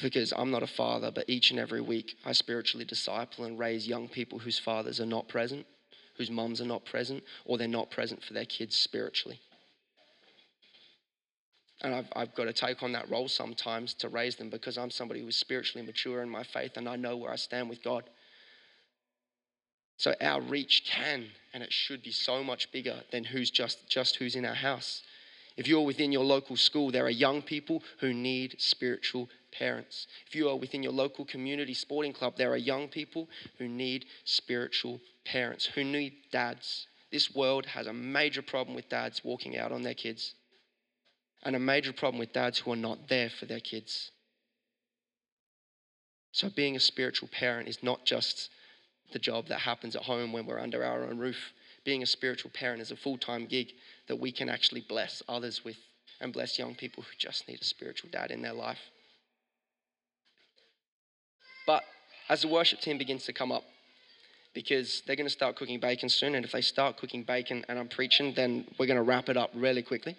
Because 0.00 0.32
I'm 0.36 0.50
not 0.50 0.62
a 0.62 0.68
father, 0.68 1.10
but 1.10 1.28
each 1.28 1.50
and 1.50 1.60
every 1.60 1.80
week 1.80 2.16
I 2.24 2.32
spiritually 2.32 2.84
disciple 2.84 3.44
and 3.44 3.58
raise 3.58 3.86
young 3.86 4.08
people 4.08 4.38
whose 4.38 4.58
fathers 4.58 5.00
are 5.00 5.06
not 5.06 5.28
present, 5.28 5.66
whose 6.16 6.30
mums 6.30 6.60
are 6.60 6.66
not 6.66 6.84
present, 6.84 7.22
or 7.44 7.58
they're 7.58 7.68
not 7.68 7.90
present 7.90 8.22
for 8.22 8.34
their 8.34 8.44
kids 8.44 8.76
spiritually. 8.76 9.40
And 11.82 11.94
I've, 11.94 12.06
I've 12.14 12.34
got 12.34 12.44
to 12.44 12.52
take 12.52 12.82
on 12.82 12.92
that 12.92 13.10
role 13.10 13.28
sometimes 13.28 13.94
to 13.94 14.08
raise 14.08 14.36
them 14.36 14.50
because 14.50 14.78
I'm 14.78 14.90
somebody 14.90 15.20
who's 15.20 15.36
spiritually 15.36 15.84
mature 15.84 16.22
in 16.22 16.28
my 16.28 16.44
faith 16.44 16.76
and 16.76 16.88
I 16.88 16.96
know 16.96 17.16
where 17.16 17.32
I 17.32 17.36
stand 17.36 17.68
with 17.68 17.82
God. 17.82 18.04
So 19.96 20.14
our 20.20 20.40
reach 20.40 20.84
can 20.88 21.26
and 21.52 21.62
it 21.62 21.72
should 21.72 22.02
be 22.02 22.12
so 22.12 22.42
much 22.42 22.70
bigger 22.72 23.02
than 23.10 23.24
who's 23.24 23.50
just, 23.50 23.88
just 23.88 24.16
who's 24.16 24.36
in 24.36 24.44
our 24.44 24.54
house. 24.54 25.02
If 25.56 25.68
you're 25.68 25.84
within 25.84 26.12
your 26.12 26.24
local 26.24 26.56
school, 26.56 26.90
there 26.90 27.04
are 27.04 27.10
young 27.10 27.42
people 27.42 27.82
who 27.98 28.14
need 28.14 28.56
spiritual 28.58 29.28
parents. 29.52 30.06
If 30.26 30.34
you 30.34 30.48
are 30.48 30.56
within 30.56 30.82
your 30.82 30.92
local 30.92 31.24
community 31.24 31.74
sporting 31.74 32.12
club, 32.12 32.36
there 32.36 32.52
are 32.52 32.56
young 32.56 32.88
people 32.88 33.28
who 33.58 33.68
need 33.68 34.06
spiritual 34.24 35.00
parents, 35.24 35.66
who 35.66 35.84
need 35.84 36.14
dads. 36.30 36.86
This 37.10 37.34
world 37.34 37.66
has 37.66 37.86
a 37.86 37.92
major 37.92 38.42
problem 38.42 38.74
with 38.74 38.88
dads 38.88 39.22
walking 39.24 39.56
out 39.56 39.72
on 39.72 39.82
their 39.82 39.94
kids 39.94 40.34
and 41.42 41.56
a 41.56 41.60
major 41.60 41.92
problem 41.92 42.18
with 42.18 42.32
dads 42.32 42.58
who 42.58 42.72
are 42.72 42.76
not 42.76 43.08
there 43.08 43.28
for 43.28 43.46
their 43.46 43.60
kids. 43.60 44.10
So, 46.30 46.48
being 46.48 46.76
a 46.76 46.80
spiritual 46.80 47.28
parent 47.28 47.68
is 47.68 47.82
not 47.82 48.06
just 48.06 48.48
the 49.12 49.18
job 49.18 49.48
that 49.48 49.60
happens 49.60 49.94
at 49.94 50.02
home 50.02 50.32
when 50.32 50.46
we're 50.46 50.60
under 50.60 50.84
our 50.84 51.04
own 51.04 51.18
roof. 51.18 51.52
Being 51.84 52.02
a 52.02 52.06
spiritual 52.06 52.50
parent 52.54 52.80
is 52.80 52.90
a 52.90 52.96
full 52.96 53.18
time 53.18 53.46
gig 53.46 53.72
that 54.08 54.16
we 54.16 54.32
can 54.32 54.48
actually 54.48 54.84
bless 54.88 55.22
others 55.28 55.64
with 55.64 55.76
and 56.20 56.32
bless 56.32 56.58
young 56.58 56.74
people 56.74 57.02
who 57.02 57.10
just 57.18 57.48
need 57.48 57.60
a 57.60 57.64
spiritual 57.64 58.08
dad 58.10 58.30
in 58.30 58.40
their 58.40 58.52
life. 58.52 58.78
But 61.66 61.82
as 62.28 62.42
the 62.42 62.48
worship 62.48 62.80
team 62.80 62.96
begins 62.96 63.24
to 63.24 63.32
come 63.32 63.52
up, 63.52 63.64
because 64.54 65.02
they're 65.06 65.16
going 65.16 65.26
to 65.26 65.32
start 65.32 65.56
cooking 65.56 65.80
bacon 65.80 66.08
soon, 66.08 66.34
and 66.34 66.44
if 66.44 66.52
they 66.52 66.60
start 66.60 66.96
cooking 66.96 67.22
bacon 67.22 67.64
and 67.68 67.78
I'm 67.78 67.88
preaching, 67.88 68.34
then 68.34 68.66
we're 68.78 68.86
going 68.86 68.96
to 68.96 69.02
wrap 69.02 69.28
it 69.28 69.36
up 69.36 69.50
really 69.54 69.82
quickly. 69.82 70.16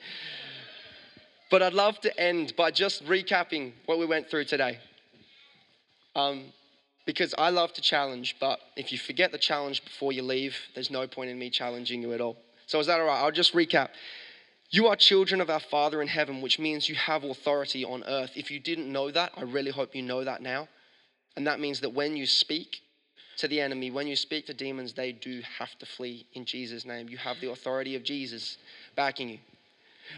But 1.52 1.62
I'd 1.62 1.74
love 1.74 2.00
to 2.02 2.20
end 2.20 2.56
by 2.56 2.72
just 2.72 3.06
recapping 3.06 3.74
what 3.86 4.00
we 4.00 4.06
went 4.06 4.30
through 4.30 4.46
today. 4.46 4.80
Um, 6.16 6.46
because 7.06 7.36
I 7.38 7.50
love 7.50 7.74
to 7.74 7.82
challenge, 7.82 8.38
but 8.40 8.60
if 8.76 8.92
you 8.92 8.98
forget 8.98 9.32
the 9.32 9.38
challenge 9.38 9.84
before 9.84 10.14
you 10.14 10.24
leave, 10.24 10.56
there's 10.74 10.90
no 10.90 11.06
point 11.06 11.30
in 11.30 11.38
me 11.38 11.50
challenging 11.50 12.02
you 12.02 12.14
at 12.14 12.22
all. 12.22 12.38
So, 12.66 12.80
is 12.80 12.88
that 12.88 13.00
all 13.00 13.06
right? 13.06 13.22
I'll 13.22 13.32
just 13.32 13.54
recap. 13.54 13.90
You 14.70 14.88
are 14.88 14.96
children 14.96 15.42
of 15.42 15.50
our 15.50 15.60
Father 15.60 16.02
in 16.02 16.08
heaven, 16.08 16.42
which 16.42 16.58
means 16.58 16.90
you 16.90 16.96
have 16.96 17.24
authority 17.24 17.84
on 17.84 18.04
earth. 18.06 18.32
If 18.36 18.50
you 18.50 18.60
didn't 18.60 18.92
know 18.92 19.12
that, 19.12 19.34
I 19.38 19.42
really 19.42 19.70
hope 19.70 19.94
you 19.94 20.02
know 20.02 20.24
that 20.24 20.42
now. 20.42 20.68
And 21.36 21.46
that 21.46 21.60
means 21.60 21.82
that 21.82 21.94
when 21.94 22.16
you 22.16 22.26
speak 22.26 22.82
to 23.38 23.48
the 23.48 23.60
enemy, 23.60 23.92
when 23.92 24.08
you 24.08 24.16
speak 24.16 24.46
to 24.48 24.54
demons, 24.54 24.94
they 24.94 25.12
do 25.12 25.42
have 25.60 25.78
to 25.80 25.86
flee 25.86 26.26
in 26.34 26.46
Jesus' 26.46 26.86
name. 26.86 27.10
You 27.10 27.18
have 27.18 27.40
the 27.42 27.52
authority 27.52 27.96
of 27.96 28.04
Jesus 28.04 28.58
backing 28.96 29.30
you. 29.30 29.40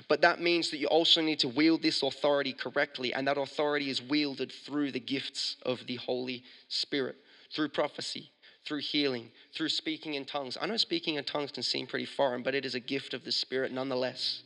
But 0.08 0.22
that 0.22 0.42
means 0.42 0.72
that 0.72 0.78
you 0.78 0.88
also 0.88 1.22
need 1.22 1.40
to 1.40 1.48
wield 1.48 1.82
this 1.82 2.04
authority 2.04 2.54
correctly, 2.54 3.14
and 3.14 3.28
that 3.28 3.38
authority 3.38 3.90
is 3.90 4.02
wielded 4.02 4.52
through 4.52 4.92
the 4.92 5.00
gifts 5.00 5.58
of 5.64 5.86
the 5.88 5.96
Holy 5.96 6.44
Spirit, 6.68 7.16
through 7.54 7.70
prophecy, 7.70 8.32
through 8.66 8.80
healing, 8.80 9.30
through 9.54 9.70
speaking 9.70 10.16
in 10.16 10.26
tongues. 10.26 10.58
I 10.60 10.66
know 10.66 10.78
speaking 10.78 11.16
in 11.16 11.24
tongues 11.24 11.52
can 11.52 11.64
seem 11.64 11.88
pretty 11.88 12.06
foreign, 12.06 12.44
but 12.44 12.56
it 12.56 12.66
is 12.66 12.76
a 12.76 12.80
gift 12.80 13.14
of 13.14 13.24
the 13.24 13.32
Spirit 13.32 13.72
nonetheless. 13.72 14.42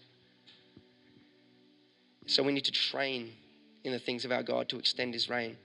So 2.28 2.44
we 2.44 2.52
need 2.52 2.66
to 2.66 2.72
train 2.72 3.32
in 3.84 3.92
the 3.92 4.00
things 4.00 4.26
of 4.26 4.32
our 4.32 4.44
God 4.44 4.70
to 4.70 4.78
extend 4.78 5.14
His 5.14 5.30
reign. 5.30 5.58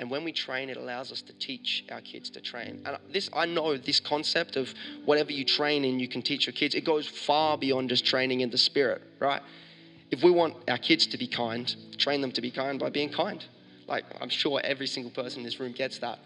And 0.00 0.10
when 0.10 0.24
we 0.24 0.32
train, 0.32 0.70
it 0.70 0.78
allows 0.78 1.12
us 1.12 1.20
to 1.22 1.34
teach 1.34 1.84
our 1.92 2.00
kids 2.00 2.30
to 2.30 2.40
train. 2.40 2.82
And 2.86 2.96
this, 3.12 3.28
I 3.34 3.44
know 3.44 3.76
this 3.76 4.00
concept 4.00 4.56
of 4.56 4.72
whatever 5.04 5.30
you 5.30 5.44
train 5.44 5.84
in, 5.84 6.00
you 6.00 6.08
can 6.08 6.22
teach 6.22 6.46
your 6.46 6.54
kids. 6.54 6.74
It 6.74 6.86
goes 6.86 7.06
far 7.06 7.58
beyond 7.58 7.90
just 7.90 8.06
training 8.06 8.40
in 8.40 8.48
the 8.48 8.56
spirit, 8.56 9.02
right? 9.18 9.42
If 10.10 10.22
we 10.22 10.30
want 10.30 10.54
our 10.70 10.78
kids 10.78 11.06
to 11.08 11.18
be 11.18 11.26
kind, 11.26 11.76
train 11.98 12.22
them 12.22 12.32
to 12.32 12.40
be 12.40 12.50
kind 12.50 12.80
by 12.80 12.88
being 12.88 13.10
kind. 13.10 13.44
Like, 13.86 14.06
I'm 14.22 14.30
sure 14.30 14.58
every 14.64 14.86
single 14.86 15.12
person 15.12 15.40
in 15.40 15.44
this 15.44 15.60
room 15.60 15.72
gets 15.72 15.98
that. 15.98 16.18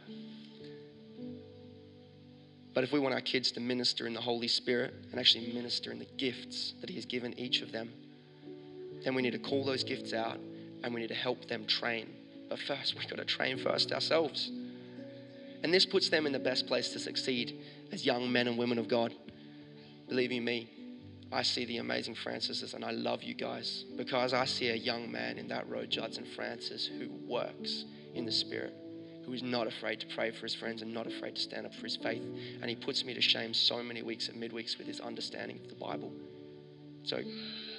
But 2.74 2.84
if 2.84 2.92
we 2.92 3.00
want 3.00 3.14
our 3.14 3.20
kids 3.20 3.50
to 3.52 3.60
minister 3.60 4.06
in 4.06 4.14
the 4.14 4.20
Holy 4.20 4.48
Spirit 4.48 4.94
and 5.10 5.18
actually 5.18 5.52
minister 5.52 5.90
in 5.90 5.98
the 5.98 6.08
gifts 6.16 6.74
that 6.80 6.88
He 6.88 6.94
has 6.94 7.06
given 7.06 7.36
each 7.36 7.60
of 7.60 7.72
them, 7.72 7.90
then 9.02 9.16
we 9.16 9.22
need 9.22 9.32
to 9.32 9.38
call 9.40 9.64
those 9.64 9.82
gifts 9.82 10.12
out 10.12 10.38
and 10.84 10.94
we 10.94 11.00
need 11.00 11.08
to 11.08 11.14
help 11.14 11.48
them 11.48 11.66
train 11.66 12.08
but 12.54 12.60
first, 12.60 12.94
we've 12.94 13.08
got 13.08 13.16
to 13.16 13.24
train 13.24 13.58
first 13.58 13.90
ourselves. 13.90 14.52
And 15.64 15.74
this 15.74 15.84
puts 15.84 16.08
them 16.08 16.24
in 16.24 16.32
the 16.32 16.38
best 16.38 16.68
place 16.68 16.90
to 16.90 17.00
succeed 17.00 17.58
as 17.90 18.06
young 18.06 18.30
men 18.30 18.46
and 18.46 18.56
women 18.56 18.78
of 18.78 18.86
God. 18.86 19.12
Believe 20.08 20.30
you 20.30 20.40
me, 20.40 20.70
I 21.32 21.42
see 21.42 21.64
the 21.64 21.78
amazing 21.78 22.14
Francises 22.14 22.74
and 22.74 22.84
I 22.84 22.92
love 22.92 23.24
you 23.24 23.34
guys 23.34 23.86
because 23.96 24.32
I 24.32 24.44
see 24.44 24.68
a 24.68 24.76
young 24.76 25.10
man 25.10 25.36
in 25.36 25.48
that 25.48 25.68
row, 25.68 25.84
Judson 25.84 26.24
Francis, 26.36 26.86
who 26.86 27.08
works 27.26 27.86
in 28.14 28.24
the 28.24 28.30
Spirit, 28.30 28.72
who 29.26 29.32
is 29.32 29.42
not 29.42 29.66
afraid 29.66 29.98
to 29.98 30.06
pray 30.14 30.30
for 30.30 30.42
his 30.42 30.54
friends 30.54 30.80
and 30.80 30.94
not 30.94 31.08
afraid 31.08 31.34
to 31.34 31.42
stand 31.42 31.66
up 31.66 31.74
for 31.74 31.82
his 31.82 31.96
faith. 31.96 32.22
And 32.60 32.70
he 32.70 32.76
puts 32.76 33.04
me 33.04 33.14
to 33.14 33.20
shame 33.20 33.52
so 33.52 33.82
many 33.82 34.02
weeks 34.02 34.28
at 34.28 34.36
midweeks 34.36 34.78
with 34.78 34.86
his 34.86 35.00
understanding 35.00 35.58
of 35.60 35.70
the 35.70 35.74
Bible. 35.74 36.12
So 37.02 37.20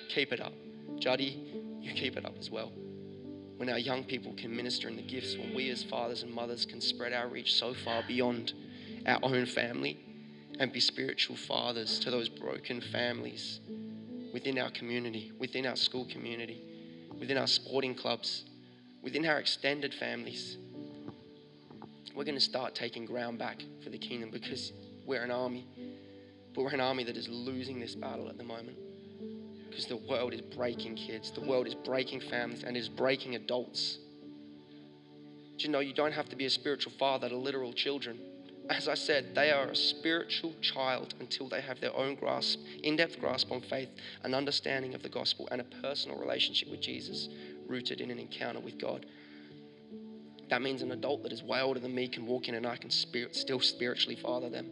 keep 0.10 0.34
it 0.34 0.42
up. 0.42 0.52
Juddy, 1.00 1.42
you 1.80 1.94
keep 1.94 2.18
it 2.18 2.26
up 2.26 2.36
as 2.38 2.52
well 2.52 2.74
when 3.58 3.70
our 3.70 3.80
young 3.80 4.04
people 4.04 4.34
can 4.34 4.56
minister 4.56 4.88
in 4.88 4.96
the 4.96 5.02
gifts, 5.02 5.38
when 5.38 5.54
we 5.56 5.70
as 5.70 5.84
fathers 5.84 6.24
and 6.24 6.34
mothers 6.34 6.66
can 6.66 6.82
spread 6.82 7.14
our 7.14 7.28
reach 7.28 7.54
so 7.54 7.74
far 7.74 8.04
beyond 8.08 8.54
our 9.06 9.20
own 9.24 9.46
family 9.46 10.00
and 10.60 10.72
be 10.72 10.80
spiritual 10.80 11.36
fathers 11.36 12.00
to 12.00 12.12
those 12.12 12.28
broken 12.28 12.82
families 12.82 13.60
within 14.34 14.58
our 14.60 14.70
community, 14.72 15.32
within 15.40 15.66
our 15.66 15.76
school 15.76 16.06
community, 16.12 16.62
within 17.20 17.38
our 17.38 17.48
sporting 17.48 17.96
clubs, 17.96 18.44
within 19.02 19.26
our 19.26 19.40
extended 19.40 19.94
families. 19.94 20.58
We're 22.14 22.26
going 22.26 22.36
to 22.36 22.42
start 22.42 22.76
taking 22.76 23.06
ground 23.06 23.40
back 23.40 23.64
for 23.84 23.90
the 23.90 23.98
kingdom 23.98 24.32
because 24.32 24.74
we're 25.06 25.24
an 25.24 25.32
army, 25.32 25.68
but 26.54 26.64
we're 26.64 26.72
an 26.72 26.82
army 26.82 27.04
that 27.06 27.16
is 27.16 27.28
losing 27.30 27.80
this 27.80 27.96
battle 27.96 28.28
at 28.30 28.38
the 28.38 28.44
moment 28.44 28.78
Because 29.76 29.90
the 29.90 29.98
world 29.98 30.34
is 30.34 30.40
breaking 30.40 30.96
kids, 30.96 31.32
the 31.32 31.42
world 31.42 31.68
is 31.68 31.76
breaking 31.76 32.22
families, 32.22 32.64
and 32.64 32.78
is 32.78 32.88
breaking 32.88 33.36
adults. 33.36 33.98
Do 35.58 35.66
you 35.66 35.70
know 35.70 35.82
you 35.82 35.92
don't 35.92 36.14
have 36.14 36.30
to 36.30 36.38
be 36.38 36.46
a 36.46 36.50
spiritual 36.50 36.94
father 36.98 37.28
to 37.28 37.36
literal 37.36 37.74
children? 37.74 38.18
As 38.70 38.88
I 38.88 38.94
said, 38.94 39.36
they 39.36 39.52
are 39.52 39.68
a 39.68 39.76
spiritual 39.76 40.54
child 40.62 41.14
until 41.20 41.50
they 41.50 41.60
have 41.60 41.82
their 41.82 41.94
own 41.94 42.16
grasp, 42.16 42.62
in 42.84 42.96
depth 42.96 43.20
grasp 43.20 43.52
on 43.52 43.60
faith, 43.60 43.90
an 44.24 44.34
understanding 44.34 44.96
of 44.96 45.04
the 45.04 45.10
gospel, 45.10 45.50
and 45.52 45.60
a 45.60 45.66
personal 45.82 46.18
relationship 46.18 46.70
with 46.72 46.80
Jesus 46.80 47.28
rooted 47.68 48.00
in 48.00 48.12
an 48.12 48.18
encounter 48.18 48.62
with 48.62 48.80
God. 48.80 49.06
That 50.50 50.62
means 50.62 50.84
an 50.84 50.94
adult 50.94 51.24
that 51.24 51.34
is 51.34 51.44
way 51.44 51.60
older 51.60 51.82
than 51.82 51.94
me 51.94 52.08
can 52.08 52.26
walk 52.26 52.48
in 52.48 52.56
and 52.56 52.66
I 52.66 52.78
can 52.78 52.92
spirit, 52.92 53.36
still 53.36 53.60
spiritually 53.60 54.16
father 54.16 54.50
them 54.50 54.72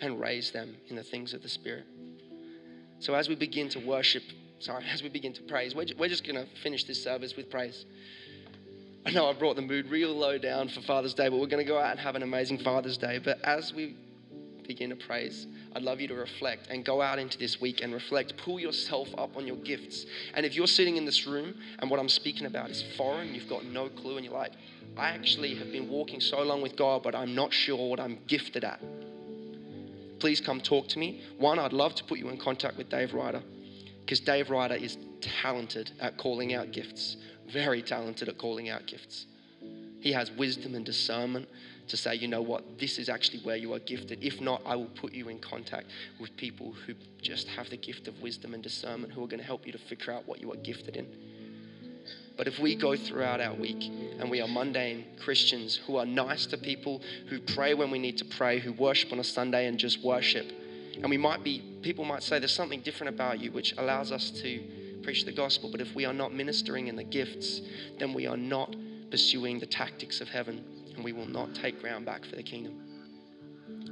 and 0.00 0.20
raise 0.20 0.52
them 0.52 0.76
in 0.86 0.94
the 0.94 1.02
things 1.02 1.34
of 1.34 1.42
the 1.42 1.48
Spirit. 1.48 1.86
So 3.02 3.14
as 3.14 3.28
we 3.28 3.34
begin 3.34 3.68
to 3.70 3.80
worship, 3.80 4.22
sorry, 4.60 4.84
as 4.92 5.02
we 5.02 5.08
begin 5.08 5.32
to 5.32 5.42
praise, 5.42 5.74
we're, 5.74 5.86
we're 5.98 6.08
just 6.08 6.24
going 6.24 6.36
to 6.36 6.46
finish 6.62 6.84
this 6.84 7.02
service 7.02 7.34
with 7.36 7.50
praise. 7.50 7.84
I 9.04 9.10
know 9.10 9.28
I 9.28 9.32
brought 9.32 9.56
the 9.56 9.62
mood 9.62 9.90
real 9.90 10.14
low 10.14 10.38
down 10.38 10.68
for 10.68 10.82
Father's 10.82 11.12
Day, 11.12 11.28
but 11.28 11.40
we're 11.40 11.48
going 11.48 11.66
to 11.66 11.68
go 11.68 11.80
out 11.80 11.90
and 11.90 11.98
have 11.98 12.14
an 12.14 12.22
amazing 12.22 12.58
Father's 12.58 12.96
Day. 12.96 13.18
But 13.18 13.40
as 13.42 13.74
we 13.74 13.96
begin 14.68 14.90
to 14.90 14.94
praise, 14.94 15.48
I'd 15.74 15.82
love 15.82 16.00
you 16.00 16.06
to 16.06 16.14
reflect 16.14 16.68
and 16.68 16.84
go 16.84 17.02
out 17.02 17.18
into 17.18 17.38
this 17.38 17.60
week 17.60 17.80
and 17.82 17.92
reflect. 17.92 18.36
Pull 18.36 18.60
yourself 18.60 19.08
up 19.18 19.36
on 19.36 19.48
your 19.48 19.56
gifts. 19.56 20.06
And 20.34 20.46
if 20.46 20.54
you're 20.54 20.68
sitting 20.68 20.96
in 20.96 21.04
this 21.04 21.26
room 21.26 21.54
and 21.80 21.90
what 21.90 21.98
I'm 21.98 22.08
speaking 22.08 22.46
about 22.46 22.70
is 22.70 22.84
foreign, 22.96 23.34
you've 23.34 23.48
got 23.48 23.64
no 23.64 23.88
clue, 23.88 24.16
and 24.16 24.24
you're 24.24 24.32
like, 24.32 24.52
I 24.96 25.08
actually 25.08 25.56
have 25.56 25.72
been 25.72 25.88
walking 25.88 26.20
so 26.20 26.40
long 26.42 26.62
with 26.62 26.76
God, 26.76 27.02
but 27.02 27.16
I'm 27.16 27.34
not 27.34 27.52
sure 27.52 27.88
what 27.88 27.98
I'm 27.98 28.20
gifted 28.28 28.62
at. 28.62 28.80
Please 30.22 30.40
come 30.40 30.60
talk 30.60 30.86
to 30.86 31.00
me. 31.00 31.20
One, 31.36 31.58
I'd 31.58 31.72
love 31.72 31.96
to 31.96 32.04
put 32.04 32.20
you 32.20 32.28
in 32.28 32.36
contact 32.36 32.76
with 32.76 32.88
Dave 32.88 33.12
Ryder 33.12 33.42
because 34.04 34.20
Dave 34.20 34.50
Ryder 34.50 34.76
is 34.76 34.96
talented 35.20 35.90
at 35.98 36.16
calling 36.16 36.54
out 36.54 36.70
gifts 36.70 37.16
very 37.52 37.82
talented 37.82 38.28
at 38.28 38.38
calling 38.38 38.68
out 38.68 38.86
gifts. 38.86 39.26
He 40.00 40.12
has 40.12 40.30
wisdom 40.30 40.76
and 40.76 40.84
discernment 40.84 41.48
to 41.88 41.96
say, 41.96 42.14
you 42.14 42.28
know 42.28 42.40
what, 42.40 42.78
this 42.78 42.98
is 42.98 43.08
actually 43.08 43.40
where 43.40 43.56
you 43.56 43.74
are 43.74 43.80
gifted. 43.80 44.22
If 44.22 44.40
not, 44.40 44.62
I 44.64 44.76
will 44.76 44.86
put 44.86 45.12
you 45.12 45.28
in 45.28 45.40
contact 45.40 45.86
with 46.20 46.36
people 46.36 46.72
who 46.86 46.94
just 47.20 47.48
have 47.48 47.68
the 47.68 47.76
gift 47.76 48.06
of 48.06 48.20
wisdom 48.22 48.54
and 48.54 48.62
discernment 48.62 49.12
who 49.12 49.22
are 49.22 49.26
going 49.26 49.40
to 49.40 49.46
help 49.46 49.66
you 49.66 49.72
to 49.72 49.78
figure 49.78 50.12
out 50.12 50.26
what 50.26 50.40
you 50.40 50.52
are 50.52 50.56
gifted 50.56 50.96
in. 50.96 51.06
But 52.42 52.52
if 52.52 52.58
we 52.58 52.74
go 52.74 52.96
throughout 52.96 53.40
our 53.40 53.54
week 53.54 53.88
and 54.18 54.28
we 54.28 54.40
are 54.40 54.48
mundane 54.48 55.04
Christians 55.20 55.76
who 55.86 55.96
are 55.98 56.04
nice 56.04 56.44
to 56.46 56.58
people, 56.58 57.00
who 57.28 57.38
pray 57.38 57.72
when 57.72 57.88
we 57.92 58.00
need 58.00 58.18
to 58.18 58.24
pray, 58.24 58.58
who 58.58 58.72
worship 58.72 59.12
on 59.12 59.20
a 59.20 59.24
Sunday 59.24 59.68
and 59.68 59.78
just 59.78 60.02
worship, 60.02 60.50
and 60.96 61.08
we 61.08 61.16
might 61.16 61.44
be, 61.44 61.62
people 61.82 62.04
might 62.04 62.24
say 62.24 62.40
there's 62.40 62.52
something 62.52 62.80
different 62.80 63.14
about 63.14 63.38
you 63.38 63.52
which 63.52 63.74
allows 63.78 64.10
us 64.10 64.32
to 64.42 64.60
preach 65.04 65.24
the 65.24 65.30
gospel. 65.30 65.70
But 65.70 65.80
if 65.80 65.94
we 65.94 66.04
are 66.04 66.12
not 66.12 66.34
ministering 66.34 66.88
in 66.88 66.96
the 66.96 67.04
gifts, 67.04 67.60
then 68.00 68.12
we 68.12 68.26
are 68.26 68.36
not 68.36 68.74
pursuing 69.12 69.60
the 69.60 69.66
tactics 69.66 70.20
of 70.20 70.28
heaven 70.28 70.64
and 70.96 71.04
we 71.04 71.12
will 71.12 71.28
not 71.28 71.54
take 71.54 71.80
ground 71.80 72.06
back 72.06 72.24
for 72.24 72.34
the 72.34 72.42
kingdom. 72.42 72.74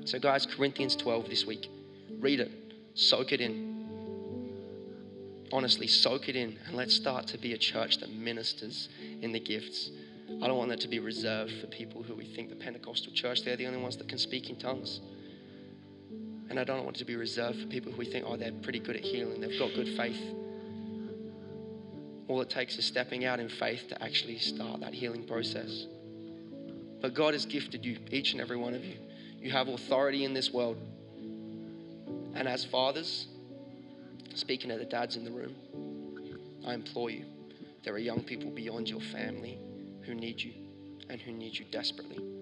So, 0.06 0.18
guys, 0.18 0.44
Corinthians 0.44 0.96
12 0.96 1.28
this 1.28 1.46
week. 1.46 1.68
Read 2.18 2.40
it, 2.40 2.50
soak 2.94 3.30
it 3.30 3.40
in. 3.40 3.69
Honestly, 5.52 5.86
soak 5.86 6.28
it 6.28 6.36
in, 6.36 6.56
and 6.66 6.76
let's 6.76 6.94
start 6.94 7.26
to 7.28 7.38
be 7.38 7.54
a 7.54 7.58
church 7.58 7.98
that 7.98 8.10
ministers 8.12 8.88
in 9.20 9.32
the 9.32 9.40
gifts. 9.40 9.90
I 10.42 10.46
don't 10.46 10.56
want 10.56 10.70
that 10.70 10.80
to 10.82 10.88
be 10.88 11.00
reserved 11.00 11.52
for 11.60 11.66
people 11.66 12.02
who 12.02 12.14
we 12.14 12.24
think 12.24 12.50
the 12.50 12.56
Pentecostal 12.56 13.12
church, 13.12 13.42
they're 13.42 13.56
the 13.56 13.66
only 13.66 13.80
ones 13.80 13.96
that 13.96 14.08
can 14.08 14.18
speak 14.18 14.48
in 14.48 14.56
tongues. 14.56 15.00
And 16.48 16.58
I 16.58 16.64
don't 16.64 16.84
want 16.84 16.96
it 16.96 17.00
to 17.00 17.04
be 17.04 17.16
reserved 17.16 17.60
for 17.60 17.66
people 17.66 17.90
who 17.90 17.98
we 17.98 18.06
think, 18.06 18.24
oh, 18.26 18.36
they're 18.36 18.52
pretty 18.52 18.78
good 18.78 18.96
at 18.96 19.02
healing, 19.02 19.40
they've 19.40 19.58
got 19.58 19.74
good 19.74 19.96
faith. 19.96 20.20
All 22.28 22.40
it 22.40 22.48
takes 22.48 22.78
is 22.78 22.84
stepping 22.84 23.24
out 23.24 23.40
in 23.40 23.48
faith 23.48 23.88
to 23.88 24.00
actually 24.00 24.38
start 24.38 24.80
that 24.80 24.94
healing 24.94 25.26
process. 25.26 25.86
But 27.00 27.12
God 27.14 27.34
has 27.34 27.44
gifted 27.44 27.84
you, 27.84 27.98
each 28.12 28.32
and 28.32 28.40
every 28.40 28.56
one 28.56 28.74
of 28.74 28.84
you. 28.84 28.94
You 29.40 29.50
have 29.50 29.66
authority 29.66 30.24
in 30.24 30.32
this 30.32 30.52
world. 30.52 30.76
And 32.34 32.46
as 32.46 32.64
fathers, 32.64 33.26
speaking 34.34 34.70
to 34.70 34.78
the 34.78 34.84
dads 34.84 35.16
in 35.16 35.24
the 35.24 35.30
room, 35.30 35.54
I 36.66 36.74
implore 36.74 37.10
you, 37.10 37.24
there 37.82 37.94
are 37.94 37.98
young 37.98 38.22
people 38.22 38.50
beyond 38.50 38.88
your 38.88 39.00
family 39.00 39.58
who 40.02 40.14
need 40.14 40.40
you 40.40 40.52
and 41.08 41.20
who 41.20 41.32
need 41.32 41.58
you 41.58 41.64
desperately. 41.70 42.39